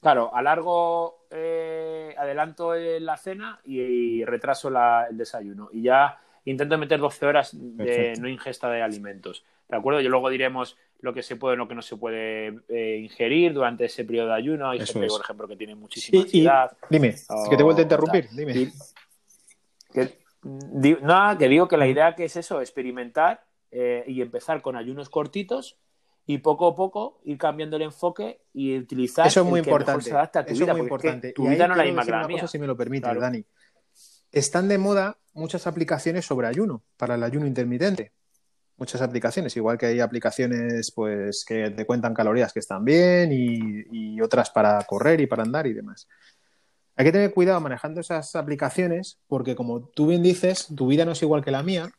[0.00, 4.68] Claro, alargo, eh, adelanto la cena y, retraso
[5.08, 5.70] el desayuno.
[5.72, 9.44] Y ya intento meter 12 horas de no ingesta de alimentos.
[9.68, 10.00] ¿De acuerdo?
[10.00, 13.52] Y luego diremos lo que se puede o lo que no se puede eh, ingerir
[13.52, 14.70] durante ese periodo de ayuno.
[14.70, 16.76] Hay gente, por ejemplo, que tiene muchísima ansiedad.
[16.90, 17.14] dime,
[17.50, 18.28] que te vuelvo a interrumpir.
[18.32, 18.70] Dime.
[21.02, 25.08] nada, que digo que la idea que es eso, experimentar eh, y empezar con ayunos
[25.08, 25.76] cortitos
[26.26, 29.70] y poco a poco ir cambiando el enfoque y utilizar eso es muy el que
[29.70, 30.04] importante.
[30.04, 30.72] se adapta a tu eso vida.
[30.72, 31.32] Es muy importante.
[31.32, 32.36] Tu y vida no la misma que la una mía.
[32.36, 33.20] cosa, si me lo permite, Claro.
[33.20, 33.44] Dani.
[34.30, 38.12] Están de moda muchas aplicaciones sobre ayuno, para el ayuno intermitente.
[38.78, 44.20] Muchas aplicaciones, igual que hay aplicaciones pues que te cuentan calorías que están bien y,
[44.20, 46.08] otras para correr y para andar y demás.
[46.96, 51.12] Hay que tener cuidado manejando esas aplicaciones porque, como tú bien dices, tu vida no
[51.12, 51.90] es igual que la mía.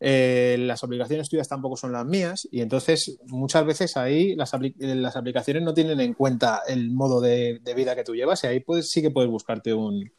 [0.00, 5.16] eh, las obligaciones tuyas tampoco son las mías y entonces muchas veces ahí las, las
[5.16, 8.60] aplicaciones no tienen en cuenta el modo de, de vida que tú llevas y ahí
[8.60, 10.10] pues, sí que puedes buscarte un,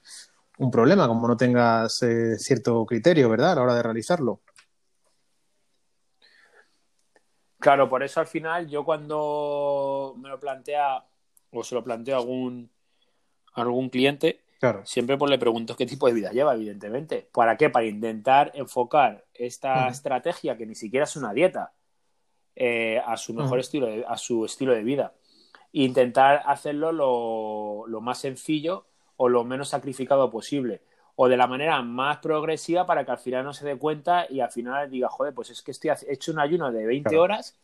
[0.57, 3.53] un problema, como no tengas eh, cierto criterio, ¿verdad?
[3.53, 4.41] A la hora de realizarlo.
[7.59, 11.03] Claro, por eso al final yo cuando me lo plantea
[11.51, 12.69] o se lo planteo a algún,
[13.53, 14.85] a algún cliente, Claro.
[14.85, 17.29] siempre pues le pregunto qué tipo de vida lleva, evidentemente.
[17.33, 17.69] ¿Para qué?
[17.69, 21.73] Para intentar enfocar esta estrategia, que ni siquiera es una dieta,
[22.55, 25.13] eh, a su mejor estilo, de, a su estilo de vida.
[25.73, 28.87] E intentar hacerlo lo, lo más sencillo
[29.17, 30.81] o lo menos sacrificado posible.
[31.17, 34.41] O de la manera más progresiva para que al final no se dé cuenta y
[34.41, 37.23] al final diga, joder, pues es que estoy he hecho un ayuno de 20 Claro.
[37.23, 37.57] horas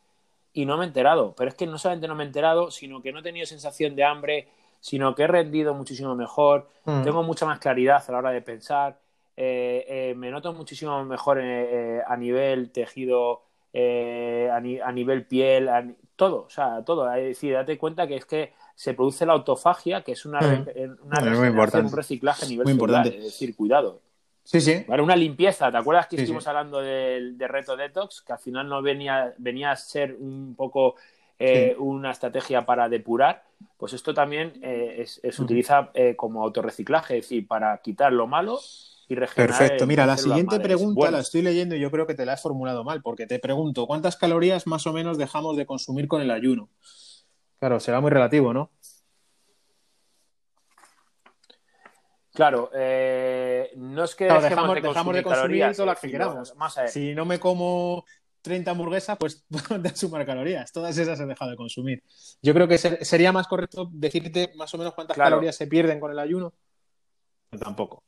[0.54, 1.34] y no me he enterado.
[1.36, 3.96] Pero es que no solamente no me he enterado, sino que no he tenido sensación
[3.96, 4.48] de hambre,
[4.80, 7.04] sino que he rendido muchísimo mejor, Mm.
[7.04, 8.98] tengo mucha más claridad a la hora de pensar,
[9.38, 15.70] eh, eh, me noto muchísimo mejor eh, a nivel tejido, a, ni- a nivel piel,
[15.70, 17.12] a ni- todo, o sea, todo.
[17.14, 20.44] Es decir, date cuenta que es que se produce la autofagia, que es una, Mm.
[20.44, 20.90] re- una Es muy
[21.30, 21.88] regeneración, importante.
[21.88, 23.18] un reciclaje a nivel Muy celular, importante.
[23.18, 24.02] es decir, cuidado.
[24.44, 24.84] Sí, sí.
[24.88, 25.04] ¿Vale?
[25.04, 26.50] Una limpieza, ¿te acuerdas que Sí, estuvimos sí.
[26.50, 28.22] hablando del de reto detox?
[28.22, 30.96] Que al final no venía, venía a ser un poco
[31.44, 31.82] eh, Sí.
[31.82, 33.44] una estrategia para depurar.
[33.78, 38.60] Pues esto también eh, se utiliza eh, como autorreciclaje, es decir, para quitar lo malo
[39.08, 39.58] y regenerar.
[39.58, 39.88] Perfecto.
[39.88, 42.84] Mira, la siguiente pregunta la estoy leyendo y yo creo que te la he formulado
[42.84, 46.70] mal, porque te pregunto, ¿cuántas calorías más o menos dejamos de consumir con el ayuno?
[47.62, 48.72] Claro, será muy relativo, ¿no?
[52.34, 55.88] Claro, eh, no es que Claro, dejemos, dejamos, de dejamos consumir de consumir calorías, todas
[55.88, 56.56] las que queramos.
[56.56, 58.04] Más Si no me como
[58.42, 59.46] 30 hamburguesas, pues
[59.86, 60.72] a sumar calorías.
[60.72, 62.04] Todas esas he dejado de consumir.
[62.42, 65.30] Yo creo que ser- sería más correcto decirte más o menos cuántas Claro.
[65.36, 66.56] calorías se pierden con el ayuno.
[67.60, 68.02] Tampoco.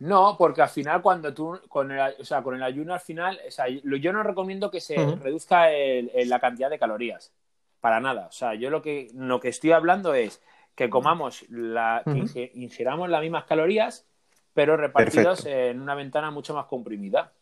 [0.00, 3.40] No, porque al final cuando tú, con el, o sea, con el ayuno al final,
[3.46, 7.32] o sea, yo no recomiendo que se reduzca el- el- la cantidad de calorías,
[7.80, 8.26] para nada.
[8.28, 10.40] O sea, yo lo que, lo que estoy hablando es
[10.76, 14.06] que comamos, la, que ingiramos las mismas calorías,
[14.54, 15.58] pero repartidos Perfecto.
[15.70, 17.32] en una ventana mucho más comprimida.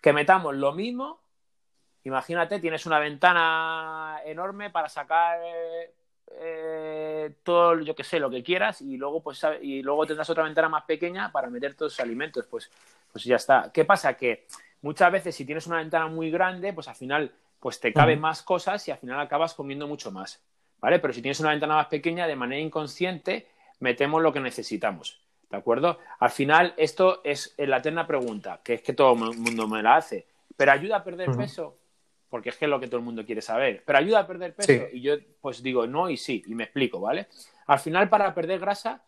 [0.00, 1.20] Que metamos lo mismo,
[2.04, 5.38] imagínate, tienes una ventana enorme para sacar
[6.32, 10.44] eh, todo, yo que sé, lo que quieras y luego pues y luego tendrás otra
[10.44, 12.70] ventana más pequeña para meter todos esos alimentos, pues,
[13.12, 13.70] pues ya está.
[13.72, 14.14] ¿Qué pasa?
[14.14, 14.46] Que
[14.82, 18.42] muchas veces si tienes una ventana muy grande, pues al final pues te caben más
[18.42, 20.42] cosas y al final acabas comiendo mucho más,
[20.78, 20.98] ¿vale?
[20.98, 23.48] Pero si tienes una ventana más pequeña, de manera inconsciente,
[23.80, 25.98] metemos lo que necesitamos, ¿de acuerdo?
[26.20, 29.96] Al final esto es la eterna pregunta, que es que todo el mundo me la
[29.96, 31.76] hace, ¿pero ayuda a perder peso?
[32.28, 33.82] Porque es que es lo que todo el mundo quiere saber.
[33.86, 34.72] ¿Pero ayuda a perder peso?
[34.72, 34.96] Sí.
[34.96, 37.28] Y yo pues digo no y sí, y me explico, ¿vale?
[37.66, 39.04] Al final para perder grasa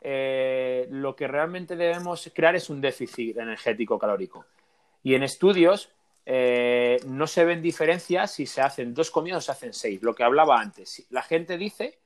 [0.00, 4.46] eh, lo que realmente debemos crear es un déficit energético calórico.
[5.02, 5.92] Y en estudios
[6.26, 10.14] eh, no se ven diferencias si se hacen dos comidas o se hacen seis, lo
[10.14, 11.06] que hablaba antes.
[11.10, 11.98] La gente dice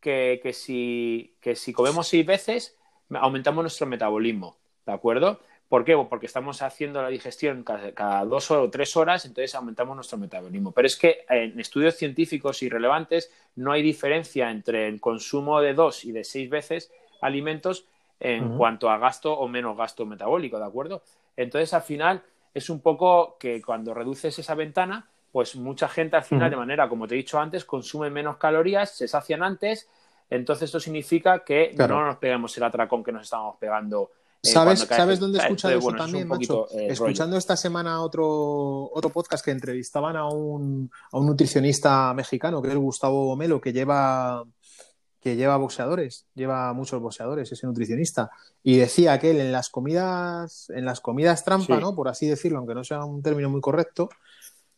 [0.00, 2.76] que, si, que si comemos seis veces
[3.10, 5.40] aumentamos nuestro metabolismo, ¿de acuerdo?
[5.74, 5.96] ¿Por qué?
[6.08, 10.70] Porque estamos haciendo la digestión cada, dos o tres horas, entonces aumentamos nuestro metabolismo.
[10.70, 15.74] Pero es que en estudios científicos y relevantes no hay diferencia entre el consumo de
[15.74, 17.88] dos y de seis veces alimentos
[18.20, 21.02] en cuanto a gasto o menos gasto metabólico, ¿de acuerdo?
[21.36, 22.22] Entonces, al final,
[22.54, 26.88] es un poco que cuando reduces esa ventana, pues mucha gente al final, de manera,
[26.88, 29.90] como te he dicho antes, consume menos calorías, se sacian antes,
[30.30, 34.12] entonces esto significa que no nos pegamos el atracón que nos estamos pegando.
[34.44, 36.68] Eh, ¿Sabes, ¿sabes dónde he escuchado eso también, macho?
[36.70, 42.60] Eh, Escuchando esta semana otro, otro podcast que entrevistaban a un, a un nutricionista mexicano,
[42.60, 44.44] que es Gustavo Melo, que lleva
[45.18, 48.30] que lleva boxeadores, lleva muchos boxeadores, ese nutricionista,
[48.62, 51.94] y decía que él en las comidas, en las comidas trampa, ¿no?
[51.94, 54.10] Por así decirlo, aunque no sea un término muy correcto,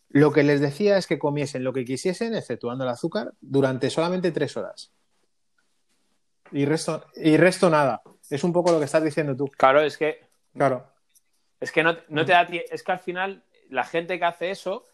[0.08, 4.30] lo que les decía es que comiesen lo que quisiesen, exceptuando el azúcar, durante solamente
[4.30, 4.92] tres horas.
[6.52, 8.02] Y resto, y resto nada.
[8.30, 9.46] Es un poco lo que estás diciendo tú.
[9.48, 10.20] Claro, es que.
[10.56, 10.86] Claro.
[11.60, 14.84] Es que no, no te da Es que al final, la gente que hace eso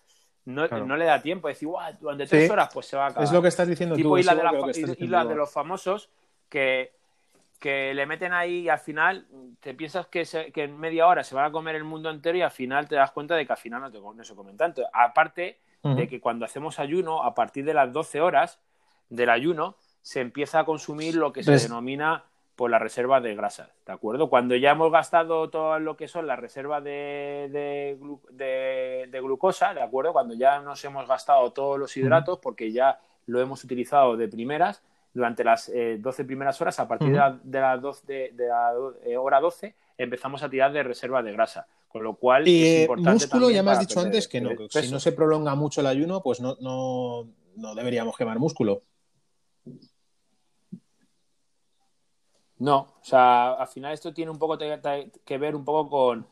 [0.45, 1.49] no, no, le da tiempo.
[1.49, 3.25] Decir, guau, durante tres horas pues se va a acabar.
[3.25, 4.19] Es lo que estás diciendo tipo tú.
[4.19, 6.11] Y la, de, de los famosos
[6.49, 6.93] que,
[7.59, 9.27] que le meten ahí y al final
[9.61, 12.43] te piensas que, que, en media hora se va a comer el mundo entero y
[12.43, 14.83] al final te das cuenta de que al final no, te, no se comen tanto.
[14.93, 18.61] Aparte de que cuando hacemos ayuno, a partir de las 12 horas
[19.09, 22.25] del ayuno, se empieza a consumir lo que se denomina
[22.57, 24.29] por la reserva de grasa, ¿de acuerdo?
[24.29, 27.49] Cuando ya hemos gastado todo lo que son las reservas de,
[28.31, 30.13] de, glucosa, ¿de acuerdo?
[30.13, 34.83] Cuando ya nos hemos gastado todos los hidratos, porque ya lo hemos utilizado de primeras,
[35.15, 37.61] durante las 12 eh, primeras horas, a partir de, la, de,
[38.39, 38.73] la
[39.05, 41.67] eh, hora 12, empezamos a tirar de reserva de grasa.
[41.89, 44.91] Con lo cual, y es importante músculo, ya me has dicho antes que no, si
[44.91, 48.81] no se prolonga mucho el ayuno, pues no, no, no deberíamos quemar músculo.
[52.63, 56.27] No, o sea, al final esto tiene un poco que ver un poco con,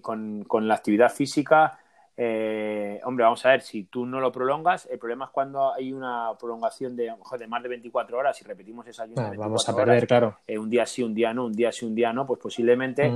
[0.00, 1.80] con, con, la actividad física.
[2.16, 5.92] Eh, hombre, vamos a ver, si tú no lo prolongas, el problema es cuando hay
[5.92, 9.20] una prolongación de, de más de 24 horas y repetimos esa ayuno.
[9.20, 10.38] Ah, vamos a perder, claro.
[10.46, 13.12] Eh, un día sí, un día no, un día sí, un día no, pues posiblemente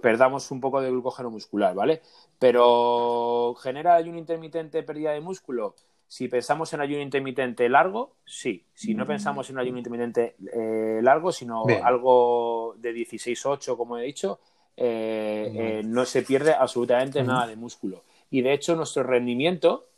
[0.00, 2.02] perdamos un poco de glucógeno muscular, ¿vale?
[2.38, 5.74] Pero genera ayuno intermitente pérdida de músculo.
[6.08, 8.64] Si pensamos en ayuno intermitente largo, sí.
[8.72, 14.04] Si no pensamos en un ayuno intermitente eh, largo, sino algo de 16-8, como he
[14.04, 14.40] dicho,
[14.74, 18.04] eh, eh, no se pierde absolutamente nada de músculo.
[18.30, 19.90] Y de hecho, nuestro rendimiento,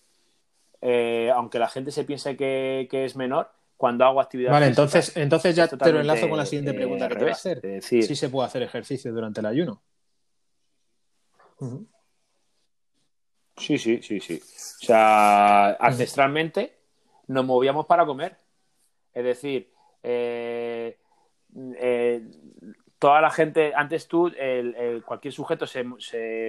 [1.32, 4.50] aunque la gente se piense que, es menor, cuando hago actividad.
[4.50, 7.34] Vale, entonces, entonces ya te lo enlazo con la siguiente pregunta que te voy a
[7.34, 7.82] hacer.
[7.82, 9.80] Si se puede hacer ejercicio durante el ayuno.
[13.60, 14.40] Sí, sí, sí, sí.
[14.42, 16.74] O sea, ancestralmente
[17.28, 18.36] nos movíamos para comer.
[19.12, 19.70] Es decir,
[20.02, 20.98] eh,
[21.76, 22.22] eh,
[22.98, 24.32] toda la gente, antes tú,
[25.04, 25.84] cualquier sujeto se,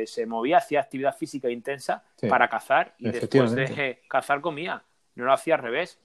[0.05, 4.83] se, movía, hacía actividad física intensa para cazar y después de cazar comía.
[5.15, 5.99] No lo hacía al revés.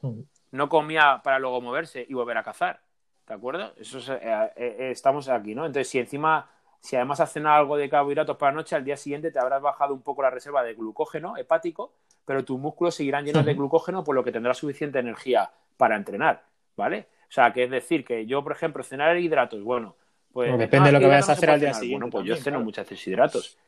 [0.50, 2.80] No comía para luego moverse y volver a cazar.
[3.26, 3.72] ¿De acuerdo?
[3.76, 5.66] Eso eh, estamos aquí, ¿no?
[5.66, 6.48] Entonces, si encima
[6.86, 9.60] si además has cenado algo de carbohidratos para la noche, al día siguiente te habrás
[9.60, 11.92] bajado un poco la reserva de glucógeno hepático,
[12.24, 16.44] pero tus músculos seguirán llenos de glucógeno, por lo que tendrás suficiente energía para entrenar,
[16.76, 17.08] ¿ale?
[17.28, 19.96] O sea, que es decir, que yo, por ejemplo, cenar hidratos, bueno,
[20.32, 20.56] pues...
[20.56, 22.04] depende de lo que vayas a hacer al día siguiente.
[22.04, 23.58] Bueno, pues yo ceno muchas veces hidratos.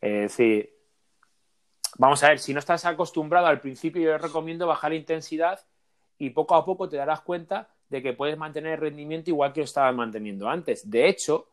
[0.00, 0.72] Es decir,
[1.96, 5.58] vamos a ver, si no estás acostumbrado al principio, yo recomiendo bajar la intensidad
[6.16, 9.62] y poco a poco te darás cuenta de que puedes mantener el rendimiento igual que
[9.62, 10.88] lo estabas manteniendo antes.
[10.88, 11.48] De hecho,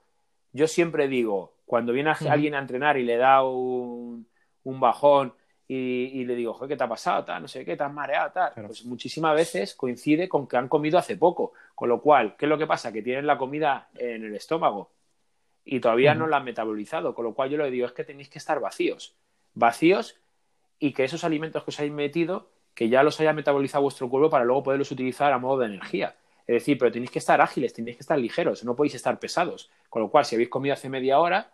[0.56, 4.26] yo siempre digo, cuando viene alguien a entrenar y le da un,
[4.64, 5.34] bajón
[5.68, 7.26] y, le digo, ¿qué te ha pasado?
[7.26, 8.54] Tal, no sé qué, te has mareado, tal.
[8.66, 11.52] Pues muchísimas veces coincide con que han comido hace poco.
[11.76, 12.94] Con lo cual, ¿qué es lo que pasa?
[12.94, 14.92] Que tienen la comida en el estómago
[15.66, 17.14] y todavía no la han metabolizado.
[17.14, 19.14] Con lo cual, yo le digo, es que tenéis que estar vacíos.
[19.56, 20.16] Vacíos
[20.80, 24.30] y que esos alimentos que os habéis metido, que ya los haya metabolizado vuestro cuerpo
[24.30, 26.16] para luego poderlos utilizar a modo de energía.
[26.48, 29.72] Es decir, pero tenéis que estar ágiles, tenéis que estar ligeros, no podéis estar pesados.
[29.90, 31.52] Con lo cual, si habéis comido hace media hora,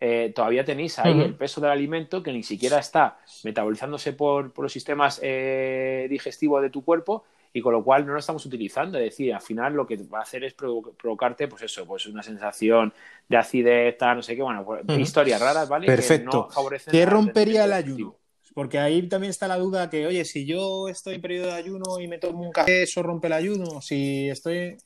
[0.00, 4.72] eh, todavía tenéis ahí el peso del alimento que ni siquiera está metabolizándose por, los
[4.72, 8.98] sistemas eh, digestivos de tu cuerpo y con lo cual no lo estamos utilizando.
[8.98, 12.22] Es decir, al final lo que va a hacer es provocarte, pues eso, pues una
[12.22, 12.92] sensación
[13.28, 15.86] de acidez, no sé qué, bueno, pues, historias raras, ¿vale?
[15.86, 16.48] Perfecto.
[16.90, 18.16] ¿Qué rompería el ayuno?
[18.54, 22.00] Porque ahí también está la duda que, oye, si yo estoy en periodo de ayuno
[22.00, 23.80] y me tomo un café, ¿eso rompe el ayuno?
[23.80, 24.76] Si estoy...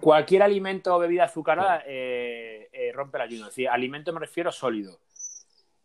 [0.00, 3.44] cualquier alimento o bebida azucarada eh, eh, rompe el ayuno.
[3.44, 5.00] Es decir, alimento me refiero sólido.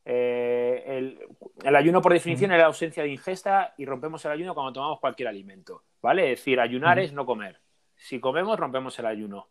[0.06, 1.20] El,
[1.64, 5.00] el, ayuno, por definición, es la ausencia de ingesta y rompemos el ayuno cuando tomamos
[5.00, 5.84] cualquier alimento.
[6.02, 6.34] ¿Vale?
[6.34, 7.60] Es decir, ayunar es no comer.
[7.96, 9.48] Si comemos, rompemos el ayuno.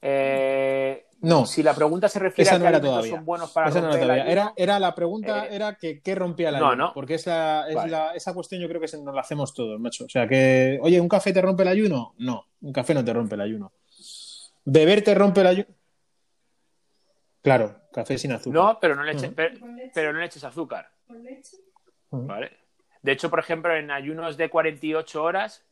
[0.00, 1.46] Eh, no.
[1.46, 3.10] Si la pregunta se refiere a no que era todavía.
[3.10, 4.24] son buenos para esa no era, todavía.
[4.26, 6.86] era, era la pregunta eh, era que qué rompía la no, ayuno.
[6.88, 6.94] no.
[6.94, 7.90] Porque esa, es Vale.
[7.90, 10.04] la, esa cuestión yo creo que se- nos la hacemos todos, macho.
[10.04, 12.14] O sea que, oye, ¿un café te rompe el ayuno?
[12.18, 13.72] No, un café no te rompe el ayuno.
[14.64, 15.68] ¿Beber te rompe el ayuno?
[17.42, 18.54] Claro, café sin azúcar.
[18.54, 19.56] No, pero no le eches, pero,
[19.94, 20.90] pero no le eches azúcar.
[22.10, 22.26] Ujú.
[22.26, 22.52] ¿vale?
[23.02, 25.64] De hecho, por ejemplo, en ayunos de 48 horas,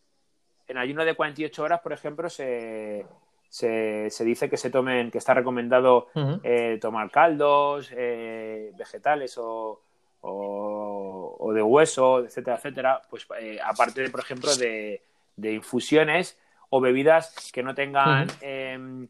[0.68, 3.04] en ayuno de 48 horas, por ejemplo, se,
[3.48, 6.08] se, se dice que se tomen, que está recomendado
[6.42, 9.80] eh, tomar caldos, eh, vegetales o,
[10.20, 13.02] o, o de hueso, etcétera, etcétera.
[13.08, 15.02] Pues eh, aparte, de, por ejemplo, de,
[15.36, 16.38] de infusiones
[16.70, 19.08] o bebidas que no tengan em,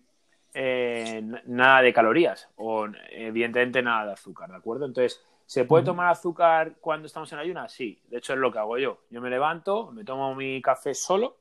[0.55, 4.87] eh, nada de calorías o evidentemente nada de azúcar, ¿de acuerdo?
[4.87, 7.72] Entonces, ¿se puede tomar azúcar cuando estamos en ayunas?
[7.72, 8.99] Sí, de hecho es lo que hago yo.
[9.11, 11.37] Yo me levanto, me tomo mi café solo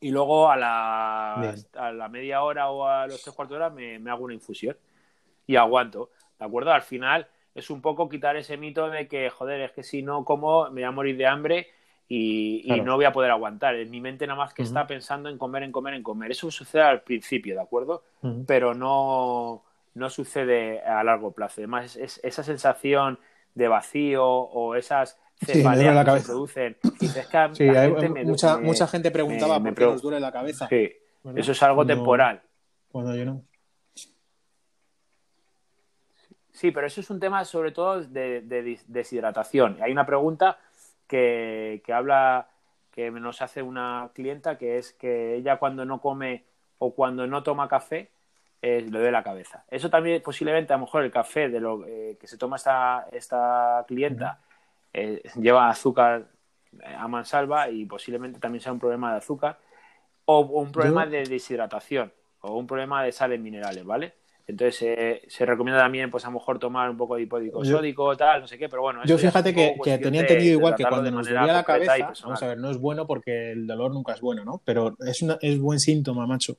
[0.00, 3.70] y luego a la, a la media hora o a los tres cuartos de hora
[3.70, 4.76] me, me hago una infusión
[5.46, 6.72] y aguanto, ¿de acuerdo?
[6.72, 10.24] Al final es un poco quitar ese mito de que, joder, es que si no
[10.24, 11.68] como me voy a morir de hambre
[12.08, 13.74] y, no voy a poder aguantar.
[13.76, 16.30] En mi mente nada más que está pensando en comer, en comer, en comer.
[16.30, 18.04] Eso sucede al principio, ¿de acuerdo?
[18.46, 19.62] Pero no,
[19.94, 21.60] no sucede a largo plazo.
[21.60, 23.18] Además, es, es- esa sensación
[23.54, 26.26] de vacío o esas Sí, me duele la que se cabeza.
[26.32, 26.76] producen.
[27.00, 29.70] Dices, es que a Sí, la hay- gente me- mucha, me- mucha gente preguntaba me-
[29.70, 30.66] por qué nos duele la cabeza.
[30.68, 30.92] Sí,
[31.36, 32.42] eso es algo Cuando- temporal.
[32.90, 33.42] Cuando yo no.
[36.52, 39.78] Sí, pero eso es un tema sobre todo de, de deshidratación.
[39.80, 40.58] Hay una pregunta
[41.06, 42.48] que, que habla,
[42.90, 46.44] que nos hace una clienta, que es que ella cuando no come
[46.78, 48.10] o cuando no toma café,
[48.60, 49.64] eh, le duele la cabeza.
[49.70, 53.06] Eso también posiblemente, a lo mejor el café de lo eh, que se toma esta,
[53.12, 54.40] esta clienta
[54.92, 56.28] eh, lleva azúcar
[56.72, 59.58] eh, a mansalva y posiblemente también sea un problema de azúcar
[60.24, 64.14] o, o un problema Yo- de deshidratación o un problema de sales minerales, ¿vale?
[64.46, 67.76] Entonces eh, se recomienda también, pues a lo mejor tomar un poco de hipódico Yo-
[67.76, 69.04] sódico, tal, no sé qué, pero bueno.
[69.04, 72.46] Yo fíjate que, que tenía entendido igual que cuando nos dolía la cabeza, vamos a
[72.46, 74.62] ver, no es bueno porque el dolor nunca es bueno, ¿no?
[74.64, 76.56] Pero es, una, es buen síntoma, macho.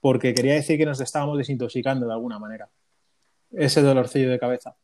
[0.00, 2.68] Porque quería decir que nos estábamos desintoxicando de alguna manera.
[3.52, 4.74] Ese dolorcillo de cabeza.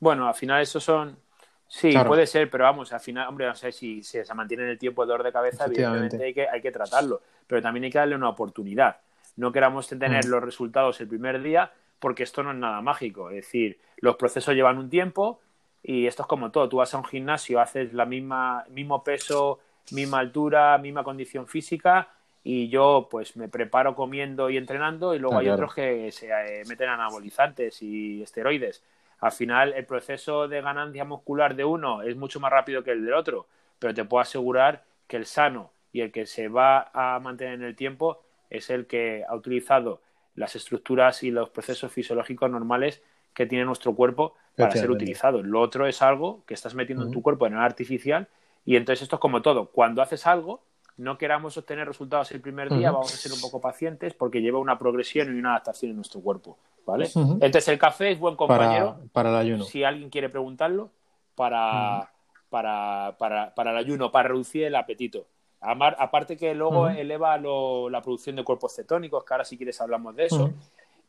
[0.00, 1.16] Bueno, al final eso son...
[1.68, 2.08] Sí, Claro.
[2.08, 4.78] puede ser, pero vamos, al final, hombre, no sé si, si se mantiene en el
[4.78, 7.98] tiempo el dolor de cabeza, evidentemente hay que, hay que tratarlo, pero también hay que
[7.98, 8.96] darle una oportunidad.
[9.36, 10.30] No queramos tener Mm.
[10.30, 11.70] los resultados el primer día,
[12.00, 13.30] porque esto no es nada mágico.
[13.30, 15.40] Es decir, los procesos llevan un tiempo
[15.82, 16.68] y esto es como todo.
[16.68, 19.60] Tú vas a un gimnasio, haces la misma, mismo peso,
[19.92, 22.08] misma altura, misma condición física
[22.42, 25.56] y yo pues me preparo comiendo y entrenando y luego Ah, hay claro.
[25.62, 28.82] otros que se eh, meten anabolizantes y esteroides.
[29.20, 33.04] Al final el proceso de ganancia muscular de uno es mucho más rápido que el
[33.04, 33.46] del otro,
[33.78, 37.64] pero te puedo asegurar que el sano y el que se va a mantener en
[37.64, 40.02] el tiempo es el que ha utilizado
[40.34, 43.02] las estructuras y los procesos fisiológicos normales
[43.34, 45.44] que tiene nuestro cuerpo para ser utilizados.
[45.44, 48.28] Lo otro es algo que estás metiendo en tu cuerpo de manera artificial
[48.64, 49.70] y entonces esto es como todo.
[49.70, 50.62] Cuando haces algo,
[50.96, 54.58] no queramos obtener resultados el primer día, vamos a ser un poco pacientes porque lleva
[54.58, 56.58] una progresión y una adaptación en nuestro cuerpo.
[56.86, 57.06] ¿Vale?
[57.40, 59.64] Entonces el café es buen compañero para el ayuno.
[59.64, 60.90] si alguien quiere preguntarlo,
[61.34, 62.10] para,
[62.50, 65.26] para, para, para el ayuno, para reducir el apetito.
[65.60, 69.80] Amar- aparte que luego eleva lo- la producción de cuerpos cetónicos, que ahora si quieres
[69.80, 70.50] hablamos de eso,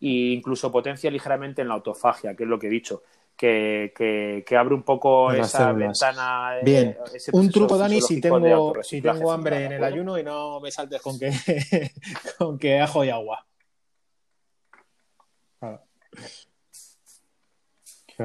[0.02, 3.04] e incluso potencia ligeramente en la autofagia, que es lo que he dicho,
[3.38, 6.00] que, que, que abre un poco las esa células.
[6.00, 6.58] ventana.
[6.60, 10.18] eh, Bien, ese un truco, Dani, si tengo, si tengo hambre en ¿de el ayuno
[10.18, 11.32] y no me saltes con que,
[12.38, 13.46] con que ajo y agua.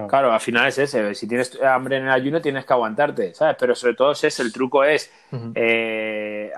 [0.09, 0.33] Claro.
[0.33, 1.15] Al final es ese.
[1.15, 3.57] Si tienes hambre en el ayuno, tienes que aguantarte, ¿sabes?
[3.59, 4.43] Pero sobre todo es ese.
[4.43, 5.11] El truco es
[5.55, 6.53] eh,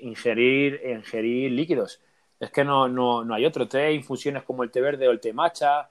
[0.00, 2.00] ingerir, ingerir líquidos.
[2.38, 3.68] Es que no, no, no hay otro.
[3.68, 5.88] Té, infusiones como el té verde o el té matcha.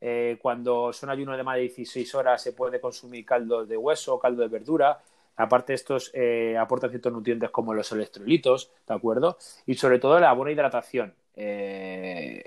[0.00, 4.18] Eh, cuando son ayunos de más de 16 horas se puede consumir caldo de hueso,
[4.18, 4.98] caldo de verdura.
[5.36, 9.38] Aparte, estos eh, aportan ciertos nutrientes como los electrolitos, ¿de acuerdo?
[9.66, 11.14] Y sobre todo la buena hidratación.
[11.42, 12.44] Eh,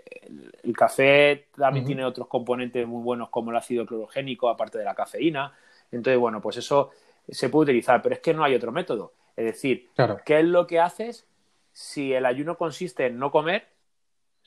[0.62, 4.94] el, café también tiene otros componentes muy buenos como el ácido clorogénico, aparte de la
[4.94, 5.52] cafeína.
[5.92, 6.92] Entonces, bueno, pues eso
[7.28, 9.14] se puede utilizar, pero es que no hay otro método.
[9.36, 10.20] Es decir, Claro.
[10.24, 11.26] ¿qué es lo que haces
[11.72, 13.68] si el ayuno consiste en no comer?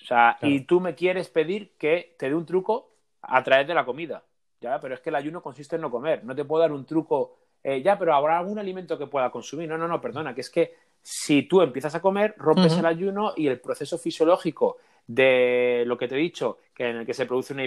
[0.01, 0.55] O sea, Claro.
[0.55, 2.93] y tú me quieres pedir que te dé un truco
[3.23, 4.23] a través de la comida.
[4.61, 6.23] Ya, pero es que el ayuno consiste en no comer.
[6.25, 9.69] No te puedo dar un truco eh, ya, pero habrá algún alimento que pueda consumir.
[9.69, 10.73] No, no, no, perdona, que es que
[11.09, 16.09] si tú empiezas a comer, rompes el ayuno y el proceso fisiológico de lo que
[16.09, 17.63] te he dicho, que en el que se produce una,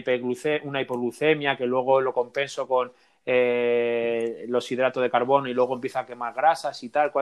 [0.64, 2.92] una hipoglucemia, que luego lo compenso con
[3.26, 7.14] eh, los hidratos de carbono y luego empieza a quemar grasas y tal,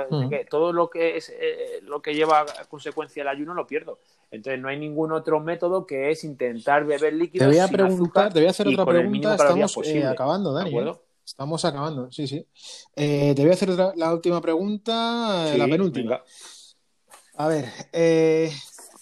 [0.50, 4.00] todo lo que es eh, lo que lleva a consecuencia el ayuno lo pierdo.
[4.32, 7.48] Entonces no hay ningún otro método que es intentar beber líquidos.
[7.48, 9.36] Te voy a preguntar, te voy a hacer otra pregunta.
[9.36, 10.72] Estamos eh, acabando, Dani.
[11.28, 12.48] Estamos acabando, sí, sí.
[12.96, 16.24] te voy a hacer la última pregunta, la penúltima.
[17.36, 17.66] A ver,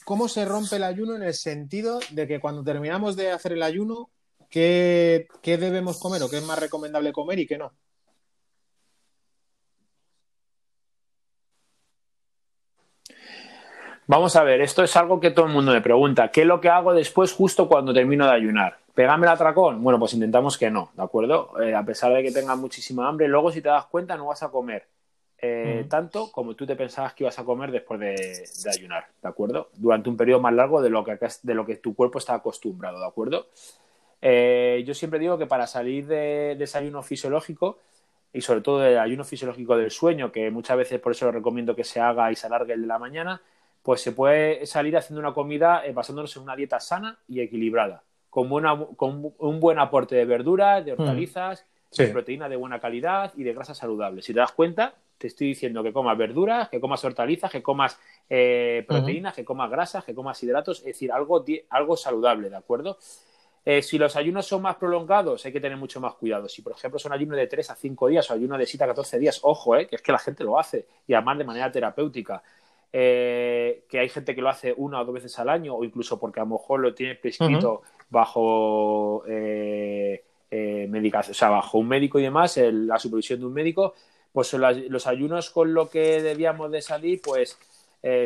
[0.03, 3.63] ¿cómo se rompe el ayuno en el sentido de que cuando terminamos de hacer el
[3.63, 4.09] ayuno
[4.49, 7.73] ¿Qué, debemos comer o qué es más recomendable comer y qué no?
[14.07, 16.31] Vamos a ver, esto es algo que todo el mundo me pregunta.
[16.31, 18.77] ¿Qué es lo que hago después justo cuando termino de ayunar?
[18.95, 19.83] ¿Pégame el atracón?
[19.83, 21.61] Bueno, pues intentamos que no, ¿de acuerdo?
[21.61, 24.41] Eh, a pesar de que tengas muchísima hambre, luego si te das cuenta no vas
[24.41, 24.87] a comer
[25.37, 29.69] eh, tanto como tú te pensabas que ibas a comer después de, ayunar, ¿de acuerdo?
[29.73, 32.99] Durante un periodo más largo de lo que, de lo que tu cuerpo está acostumbrado,
[32.99, 33.47] ¿de acuerdo?
[34.21, 37.79] Eh, yo siempre digo que para salir de, desayuno fisiológico
[38.33, 41.75] y sobre todo del ayuno fisiológico del sueño, que muchas veces por eso lo recomiendo
[41.75, 43.41] que se haga y se alargue el de la mañana,
[43.83, 48.03] pues se puede salir haciendo una comida eh, basándonos en una dieta sana y equilibrada,
[48.35, 50.99] con, con un buen aporte de verduras, de mm.
[50.99, 51.65] hortalizas,
[51.97, 54.21] de proteína de buena calidad y de grasa saludable.
[54.21, 57.97] Si te das cuenta, te estoy diciendo que comas verduras, que comas hortalizas, que comas
[58.29, 62.97] eh, proteínas, que comas grasas, que comas hidratos, es decir, algo, algo saludable, ¿de acuerdo?
[63.63, 66.49] Eh, si los ayunos son más prolongados, hay que tener mucho más cuidado.
[66.49, 68.87] Si, por ejemplo, son ayunos de 3 a 5 días o ayunos de 7 a
[68.87, 71.71] 14 días, ojo, eh, que es que la gente lo hace y además de manera
[71.71, 72.43] terapéutica.
[72.93, 76.17] Eh, que hay gente que lo hace una o dos veces al año o incluso
[76.19, 79.23] porque a lo mejor lo tiene prescrito bajo
[80.49, 83.95] medicación, o sea, bajo un médico y demás, la supervisión de un médico,
[84.31, 87.57] pues los ayunos con lo que debíamos de salir, pues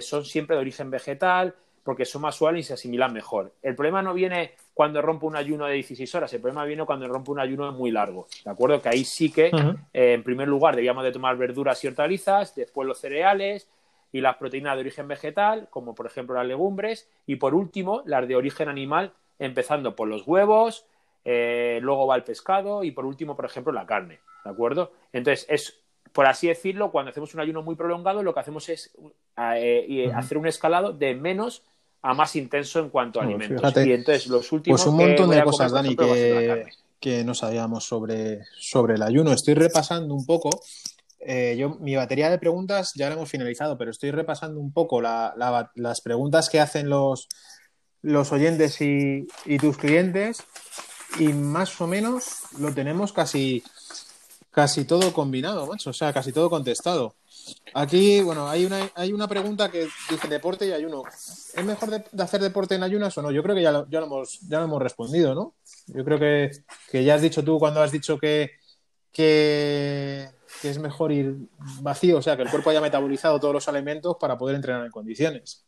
[0.01, 3.53] son siempre de origen vegetal, porque son más suaves y se asimilan mejor.
[3.63, 7.07] El problema no viene cuando rompo un ayuno de 16 horas, el problema viene cuando
[7.07, 8.79] rompo un ayuno muy largo, ¿de acuerdo?
[8.79, 12.87] Que ahí sí que, eh, en primer lugar, debíamos de tomar verduras y hortalizas, después
[12.87, 13.67] los cereales
[14.11, 18.27] y las proteínas de origen vegetal, como por ejemplo las legumbres, y por último, las
[18.27, 20.85] de origen animal, empezando por los huevos,
[21.25, 24.91] eh, luego va el pescado y por último, por ejemplo, la carne, ¿de acuerdo?
[25.13, 25.79] Entonces, es
[26.13, 28.91] por así decirlo, cuando hacemos un ayuno muy prolongado, lo que hacemos es
[29.37, 31.63] eh, hacer un escalado de menos
[32.01, 33.73] a más intenso en cuanto a alimentos.
[33.85, 34.81] y entonces los últimos.
[34.81, 35.95] Pues un montón de cosas, Dani,
[36.99, 39.31] que, no sabíamos sobre, sobre el ayuno.
[39.31, 40.49] Estoy repasando un poco.
[41.19, 45.01] Eh, yo, mi batería de preguntas ya la hemos finalizado, pero estoy repasando un poco
[45.01, 47.27] las preguntas que hacen los,
[48.01, 49.27] los oyentes y,
[49.59, 50.43] tus clientes
[51.19, 53.63] y más o menos lo tenemos casi
[54.51, 57.15] casi todo combinado, macho, o sea, casi todo contestado.
[57.73, 61.03] Aquí, bueno, hay una, hay una pregunta que dice deporte y ayuno.
[61.07, 63.31] ¿Es mejor de, hacer deporte en ayunas o no?
[63.31, 65.55] Yo creo que ya lo, ya lo, hemos, ya lo hemos respondido, ¿no?
[65.87, 66.51] Yo creo que,
[66.91, 68.51] que ya has dicho tú cuando has dicho que,
[69.11, 70.29] que,
[70.61, 71.35] que, es mejor ir
[71.81, 74.91] vacío, o sea, que el cuerpo haya metabolizado todos los alimentos para poder entrenar en
[74.91, 75.65] condiciones.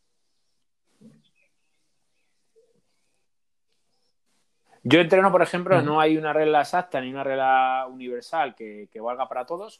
[4.83, 9.27] Yo entreno, por ejemplo, no hay una regla exacta ni una regla universal que, valga
[9.27, 9.79] para todos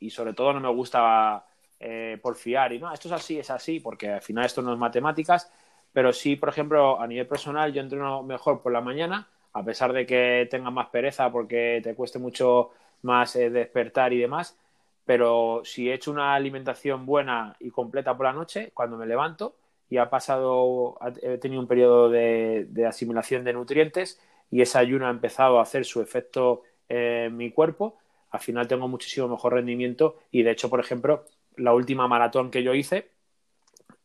[0.00, 1.46] y sobre todo no me gusta
[1.78, 4.78] eh, porfiar y no, esto es así, es así, porque al final esto no es
[4.78, 5.52] matemáticas,
[5.92, 9.92] pero sí, por ejemplo, a nivel personal yo entreno mejor por la mañana, a pesar
[9.92, 12.72] de que tenga más pereza porque te cueste mucho
[13.04, 14.58] más eh, despertar y demás,
[15.04, 19.56] pero si he hecho una alimentación buena y completa por la noche, cuando me levanto,
[19.88, 25.10] y ha pasado, he tenido un periodo de, asimilación de nutrientes y ese ayuno ha
[25.10, 27.98] empezado a hacer su efecto en mi cuerpo,
[28.30, 31.24] al final tengo muchísimo mejor rendimiento y de hecho, por ejemplo,
[31.56, 33.10] la última maratón que yo hice,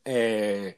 [0.06, 0.78] eh,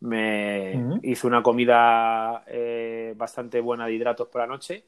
[0.00, 4.84] me hice una comida eh, bastante buena de hidratos por la noche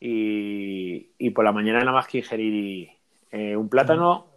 [0.00, 2.90] y, por la mañana nada más que ingerir
[3.30, 4.32] eh, un plátano,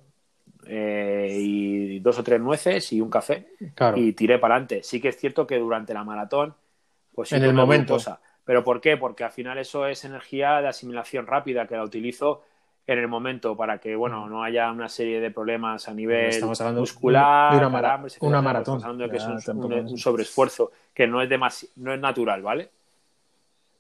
[0.67, 3.47] eh, y dos o tres nueces y un café
[3.95, 4.81] y tiré para adelante.
[4.83, 6.55] Sí que es cierto que durante la maratón,
[7.13, 7.97] pues en el momento.
[8.43, 8.97] ¿Pero por qué?
[8.97, 12.43] Porque al final eso es energía de asimilación rápida que la utilizo
[12.87, 16.31] en el momento para que bueno no haya una serie de problemas a nivel
[16.75, 17.69] muscular, de una,
[18.19, 18.77] una maratón.
[18.77, 22.69] Estamos hablando de que es un, un, sobreesfuerzo que no es, no es natural, ¿vale?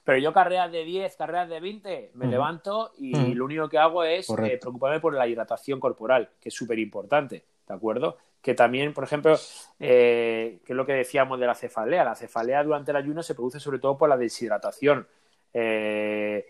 [0.05, 4.03] Pero yo carreras de 10, carreras de 20, me levanto y lo único que hago
[4.03, 8.17] es eh, preocuparme por la hidratación corporal, que es súper importante, ¿de acuerdo?
[8.39, 9.35] Que también, por ejemplo,
[9.79, 12.03] eh, que es lo que decíamos de la cefalea.
[12.03, 15.07] La cefalea durante el ayuno se produce sobre todo por la deshidratación.
[15.51, 16.45] Eh,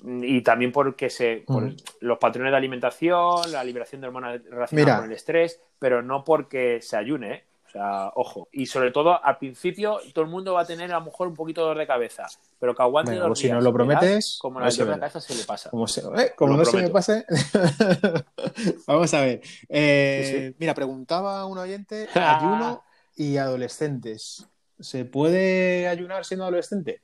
[0.00, 1.70] y también porque se, por
[2.00, 6.80] los patrones de alimentación, la liberación de hormonas relacionadas con el estrés, pero no porque
[6.80, 7.44] se ayune, ¿eh?
[7.68, 8.48] O sea, ojo.
[8.50, 11.34] Y sobre todo, al principio, todo el mundo va a tener a lo mejor un
[11.34, 12.26] poquito de dolor de cabeza.
[12.58, 14.38] Pero que aguante dos pues si no lo prometes.
[14.40, 15.68] como la cabeza se le pasa.
[15.68, 16.32] Como, ¿eh?
[16.40, 17.26] no se me pase.
[18.86, 19.42] Vamos a ver.
[19.68, 22.84] Eh, mira, preguntaba un oyente: ayuno
[23.16, 24.48] y adolescentes.
[24.80, 27.02] ¿Se puede ayunar siendo adolescente?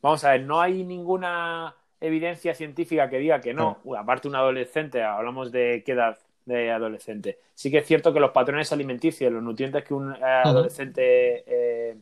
[0.00, 1.76] Vamos a ver, no hay ninguna
[2.06, 3.78] evidencia científica que diga que no.
[3.98, 7.38] aparte un adolescente, hablamos de qué edad de adolescente.
[7.54, 11.96] Sí que es cierto que los patrones alimenticios, los nutrientes que un eh, adolescente eh,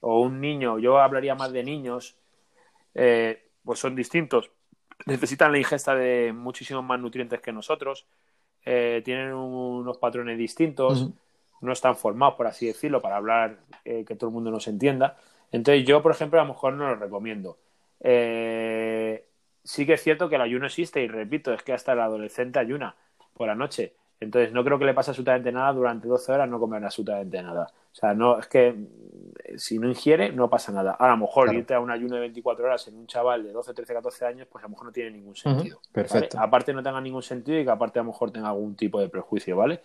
[0.00, 2.16] o un niño, yo hablaría más de niños,
[2.94, 4.50] eh, pues son distintos.
[5.06, 8.06] Necesitan la ingesta de muchísimos más nutrientes que nosotros,
[8.64, 11.08] tienen unos patrones distintos,
[11.60, 15.16] no están formados, por así decirlo, para hablar que todo el mundo nos entienda.
[15.52, 17.58] Entonces yo, por ejemplo, a lo mejor no lo recomiendo.
[18.00, 19.25] Eh,
[19.66, 22.58] sí que es cierto que el ayuno existe y repito, es que hasta el adolescente
[22.58, 22.94] ayuna
[23.34, 23.92] por la noche.
[24.18, 27.64] Entonces no creo que le pase absolutamente nada durante 12 horas no comer absolutamente nada.
[27.92, 30.92] O sea, no es que mm, si no ingiere no pasa nada.
[30.92, 33.74] A lo mejor irte a un ayuno de 24 horas en un chaval de 12,
[33.74, 35.80] 13, 14 años, pues a lo mejor no tiene ningún sentido.
[35.92, 36.38] Perfecto.
[36.40, 39.08] Aparte no tenga ningún sentido y que aparte a lo mejor tenga algún tipo de
[39.08, 39.80] prejuicio, ¿vale?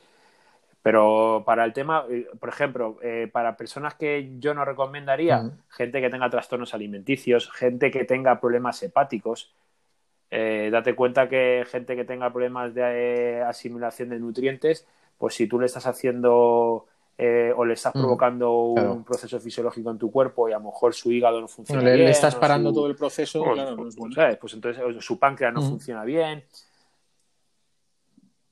[0.84, 6.02] Pero para el tema, eh, por ejemplo, eh, para personas que yo no recomendaría, gente
[6.02, 9.54] que tenga trastornos alimenticios, gente que tenga problemas hepáticos,
[10.34, 15.46] eh, date cuenta que gente que tenga problemas de eh, asimilación de nutrientes, pues si
[15.46, 16.86] tú le estás haciendo
[17.18, 20.66] eh, o le estás mm, provocando un proceso fisiológico en tu cuerpo y a lo
[20.66, 22.06] mejor su hígado no funciona bien.
[22.06, 25.62] Le estás parando todo el proceso, pues, claro, pues, pues, pues, entonces su páncreas no
[25.62, 25.70] mm.
[25.70, 26.46] funciona bien.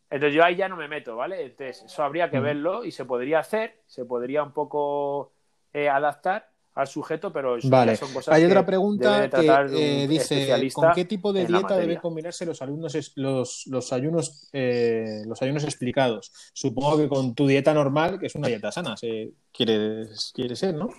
[0.10, 1.46] Entonces yo ahí ya no me meto, ¿vale?
[1.46, 2.44] Entonces eso habría que mm.
[2.44, 5.32] verlo y se podría hacer, se podría un poco
[5.74, 6.49] adaptar
[6.80, 7.98] al sujeto, pero vale.
[7.98, 12.46] son cosas Hay otra pregunta que eh, dice ¿con qué tipo de dieta deben combinarse
[12.46, 16.32] los alumnos los, los ayunos eh, los ayunos explicados?
[16.54, 20.74] Supongo que con tu dieta normal, que es una dieta sana, se quiere, quiere ser,
[20.74, 20.90] ¿no?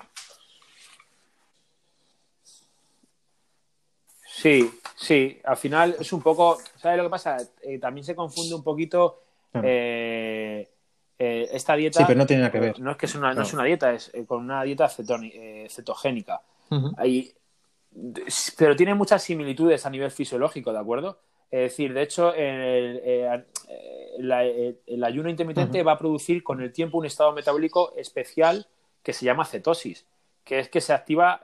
[4.27, 5.41] Sí, sí.
[5.45, 7.39] Al final es un poco, ¿sabes lo que pasa?
[7.63, 9.23] Eh, también se confunde un poquito.
[11.23, 11.99] Eh, esta dieta.
[11.99, 12.81] Sí, pero no tiene nada que ver.
[12.81, 13.43] No es que es una, no.
[13.43, 16.41] es una dieta, es eh, con una dieta eh, cetogénica.
[18.57, 21.19] pero tiene muchas similitudes a nivel fisiológico, ¿de acuerdo?
[21.51, 23.45] Es decir, de hecho, el,
[25.05, 28.67] ayuno intermitente va a producir con el tiempo un estado metabólico especial
[29.03, 30.07] que se llama cetosis,
[30.43, 31.43] que es que se activa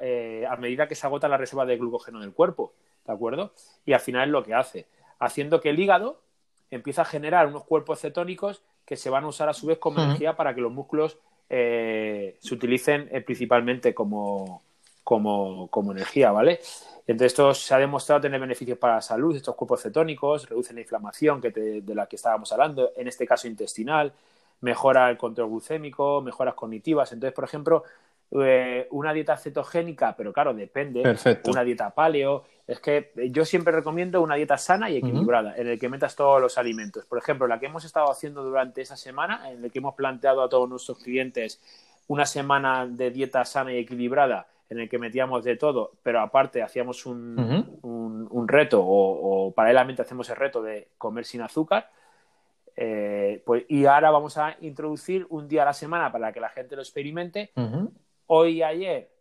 [0.48, 2.72] a medida que se agota la reserva de glucógeno del cuerpo,
[3.04, 3.52] ¿de acuerdo?
[3.84, 4.86] Y al final es lo que hace,
[5.18, 6.22] haciendo que el hígado
[6.70, 10.00] empiece a generar unos cuerpos cetónicos que se van a usar a su vez como
[10.00, 11.18] energía para que los músculos
[11.50, 14.62] eh, se utilicen eh, principalmente como,
[15.02, 16.60] como, energía, ¿vale?
[17.06, 20.82] Entonces, esto se ha demostrado tener beneficios para la salud, estos cuerpos cetónicos, reducen la
[20.82, 24.12] inflamación que de la que estábamos hablando, en este caso intestinal,
[24.60, 27.12] mejora el control glucémico, mejoras cognitivas.
[27.12, 27.84] Entonces, por ejemplo,
[28.32, 34.20] eh, una dieta cetogénica, pero claro, depende, una dieta paleo, es que yo siempre recomiendo
[34.20, 37.04] una dieta sana y equilibrada, en el que metas todos los alimentos.
[37.06, 40.42] Por ejemplo, la que hemos estado haciendo durante esa semana, en la que hemos planteado
[40.42, 41.60] a todos nuestros clientes
[42.08, 46.60] una semana de dieta sana y equilibrada, en el que metíamos de todo, pero aparte
[46.60, 51.88] hacíamos un, un, reto o, paralelamente hacemos el reto de comer sin azúcar.
[52.74, 56.48] Eh, pues, y ahora vamos a introducir un día a la semana para que la
[56.48, 57.52] gente lo experimente.
[58.26, 59.15] Hoy y ayer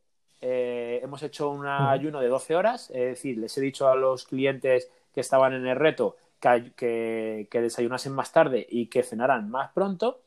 [0.47, 4.25] eh, hemos hecho un ayuno de 12 horas, es decir, les he dicho a los
[4.25, 10.21] clientes que estaban en el reto que, desayunasen más tarde y que cenaran más pronto.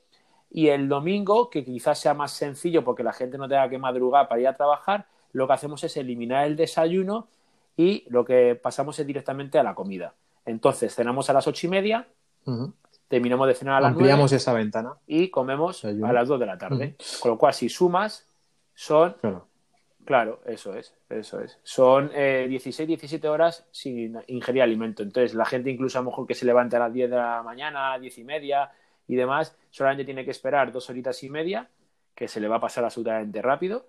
[0.50, 4.26] Y el domingo, que quizás sea más sencillo porque la gente no tenga que madrugar
[4.26, 7.28] para ir a trabajar, lo que hacemos es eliminar el desayuno
[7.76, 10.14] y lo que pasamos es directamente a la comida.
[10.44, 12.08] Entonces, cenamos a las ocho y media,
[13.06, 14.94] terminamos de cenar a las Ampliamos esa ventana.
[15.06, 16.96] Y comemos a las dos de la tarde.
[17.20, 18.26] Con lo cual, si sumas,
[18.74, 19.46] son Claro,
[20.46, 21.58] eso es, eso es.
[21.62, 25.02] Son eh, 16, 17 horas sin ingerir alimento.
[25.02, 27.42] Entonces, la gente incluso a lo mejor que se levanta a las 10 de la
[27.42, 28.70] mañana, 10 y media
[29.06, 31.68] y demás, solamente tiene que esperar dos horitas y media,
[32.14, 33.86] que se le va a pasar absolutamente rápido,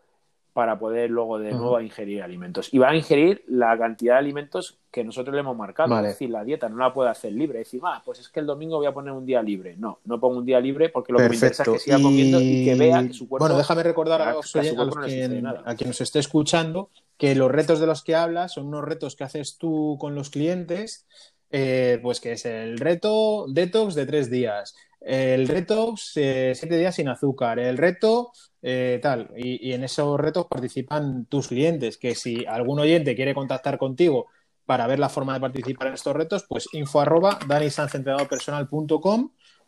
[0.54, 2.74] para poder luego de nuevo ingerir alimentos.
[2.74, 5.96] Y va a ingerir la cantidad de alimentos que nosotros le hemos marcado.
[5.98, 7.62] Es decir, la dieta no la puede hacer libre.
[7.62, 9.76] Es decir, ah, pues es que el domingo voy a poner un día libre.
[9.78, 12.42] No, no pongo un día libre porque lo que me interesa es que siga comiendo
[12.42, 13.46] y que vea que su cuerpo.
[13.46, 18.04] Bueno, déjame recordar a, los, a, quien, nos esté escuchando que los retos de los
[18.04, 21.06] que hablas son unos retos que haces tú con los clientes.
[21.52, 26.96] Eh, pues que es el reto detox de tres días, el reto eh, siete días
[26.96, 28.32] sin azúcar, el reto
[28.62, 29.32] eh, tal.
[29.38, 34.28] Y, en esos retos participan tus clientes, que si algún oyente quiere contactar contigo
[34.66, 37.40] para ver la forma de participar en estos retos, pues info arroba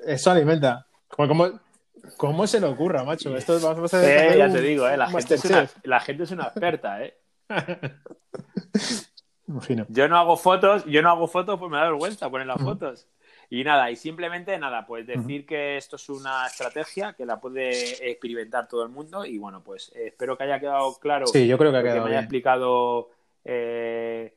[0.06, 0.86] Eso alimenta.
[1.08, 1.60] Como,
[2.18, 3.36] ¿Cómo se le ocurra, macho?
[3.36, 6.32] Esto vamos a eh, ya te digo, eh, la, gente es una, la gente es
[6.32, 7.18] una experta, ¿eh?
[9.90, 13.08] Yo no hago fotos, yo no hago fotos, pues me da vergüenza poner las fotos.
[13.50, 18.10] Y nada, y simplemente nada, pues decir que esto es una estrategia que la puede
[18.10, 21.28] experimentar todo el mundo y bueno, pues espero que haya quedado claro.
[21.28, 22.00] Sí, yo creo que ha quedado.
[22.00, 23.12] Que me haya explicado
[23.44, 24.34] eh,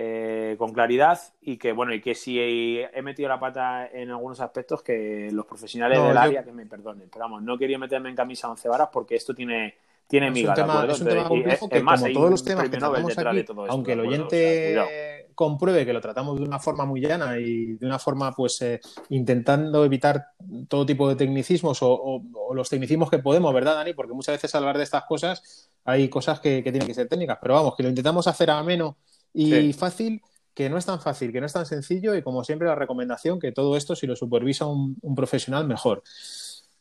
[0.00, 4.40] eh, con claridad y que bueno, y que si he, metido la pata en algunos
[4.40, 7.08] aspectos, que los profesionales del área que me perdonen.
[7.10, 9.74] Pero vamos, no quería meterme en camisa once varas porque esto tiene
[10.06, 12.78] tiene miga, es un tema, es un tema complejo que, como todos los temas que
[12.78, 17.74] tratamos aquí, aunque el oyente compruebe que lo tratamos de una forma muy llana y
[17.74, 18.80] de una forma, pues, eh,
[19.10, 20.28] intentando evitar
[20.66, 22.22] todo tipo de tecnicismos o,
[22.54, 23.92] los tecnicismos que podemos, ¿verdad, Dani?
[23.92, 27.38] Porque muchas veces al hablar de estas cosas hay cosas que, tienen que ser técnicas,
[27.40, 28.96] pero vamos, que lo intentamos hacer ameno
[29.32, 30.22] y fácil
[30.54, 33.38] que no es tan fácil, que no es tan sencillo y como siempre la recomendación
[33.38, 36.02] que todo esto si lo supervisa un profesional mejor.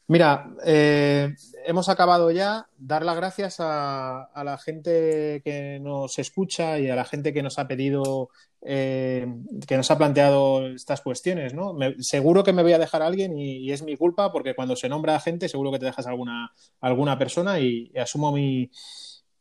[0.09, 1.35] Mira, eh,
[1.65, 2.69] hemos acabado ya.
[2.77, 7.59] Dar las gracias a, la gente que nos escucha y a la gente que nos
[7.59, 8.29] ha pedido,
[8.61, 9.27] eh,
[9.67, 11.75] que nos ha planteado estas cuestiones, ¿no?
[11.99, 14.87] seguro que me voy a dejar a alguien y, es mi culpa porque cuando se
[14.87, 18.71] nombra a gente seguro que te dejas alguna, alguna persona y, asumo mi,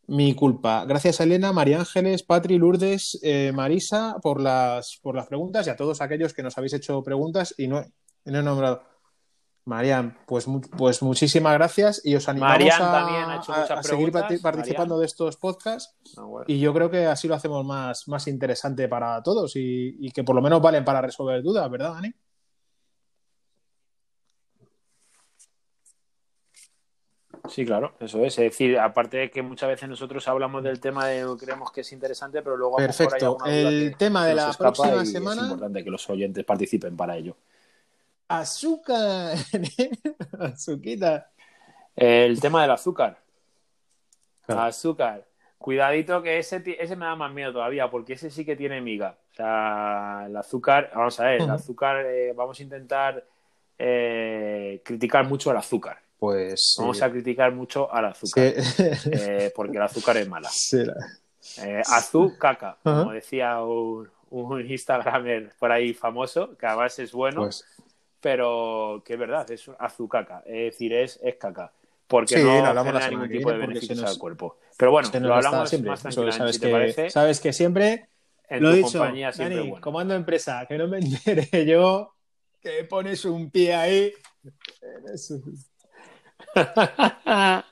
[0.06, 0.84] mi, culpa.
[0.84, 5.70] Gracias a Elena, María Ángeles, Patri, Lourdes, eh, Marisa por las, por las preguntas y
[5.70, 7.82] a todos aquellos que nos habéis hecho preguntas y no,
[8.24, 8.82] y no he nombrado.
[9.66, 10.46] Marian, pues,
[10.78, 16.72] pues muchísimas gracias y os animamos a, seguir participando de estos podcasts ah, y yo
[16.72, 20.62] creo que así lo hacemos más, más interesante para todos y, que por lo menos
[20.62, 22.14] valen para resolver dudas, ¿verdad, Dani?
[27.48, 28.38] Sí, claro, eso es.
[28.38, 31.92] Es decir, aparte de que muchas veces nosotros hablamos del tema de creemos que es
[31.92, 32.76] interesante, pero luego...
[32.76, 33.38] Perfecto.
[33.44, 35.42] El tema de la próxima semana...
[35.42, 37.36] Es importante que los oyentes participen para ello.
[38.28, 39.36] Azúcar.
[40.40, 41.30] Azuquita.
[41.94, 43.18] El tema del azúcar.
[44.46, 45.24] Azúcar.
[45.58, 49.16] Cuidadito que ese, ese me da más miedo todavía, porque ese sí que tiene miga.
[49.32, 53.24] O sea, el azúcar, vamos a ver, el azúcar, eh, vamos a intentar
[53.78, 55.98] eh, criticar mucho al azúcar.
[56.18, 56.76] Pues.
[56.78, 58.54] Vamos a criticar mucho al azúcar.
[59.12, 60.48] Eh, porque el azúcar es mala.
[61.86, 67.42] azú, caca, como decía un, un Instagramer por ahí famoso, que además es bueno.
[67.42, 67.64] Pues
[68.26, 71.72] pero que es verdad, es azucaca, es decir, es, es caca.
[72.08, 74.58] Porque no, hablamos genera ningún tipo de beneficios al cuerpo.
[74.76, 75.90] Pero bueno, lo hablamos siempre.
[75.90, 77.10] más tranquilamente, sabes si que, te parece.
[77.10, 78.08] Sabes que siempre
[78.48, 79.82] en lo he dicho, compañía siempre Dani, bueno.
[79.82, 82.14] comando empresa, que no me entere yo
[82.60, 84.12] que pones un pie ahí.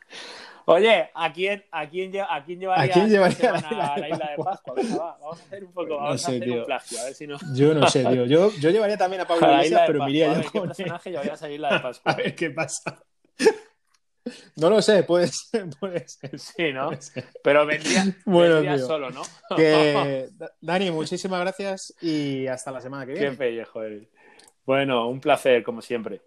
[0.66, 4.36] Oye, ¿a quién, a quién, a quién llevaría, ¿A quién llevaría a la isla de
[4.44, 4.74] Pascua?
[4.74, 6.58] Venga, va, vamos a hacer un poco, vamos no sé, a hacer tío.
[6.60, 7.38] un plagio, a ver si no.
[7.54, 8.24] Yo no sé, tío.
[8.24, 11.48] Yo, yo llevaría también a Pablo Iglesias, pero iría yo con ¿Qué personaje llevarías a
[11.48, 12.12] la isla de Pascua?
[12.12, 13.04] A ver qué pasa.
[14.56, 16.38] No lo sé, puede ser, puede ser.
[16.38, 16.90] Sí, ¿no?
[17.42, 19.20] Pero vendría, bueno, vendría solo, ¿no?
[19.54, 20.30] Que,
[20.62, 23.30] Dani, muchísimas gracias y hasta la semana que viene.
[23.30, 24.08] Qué pellejo eres.
[24.64, 26.22] Bueno, un placer, como siempre.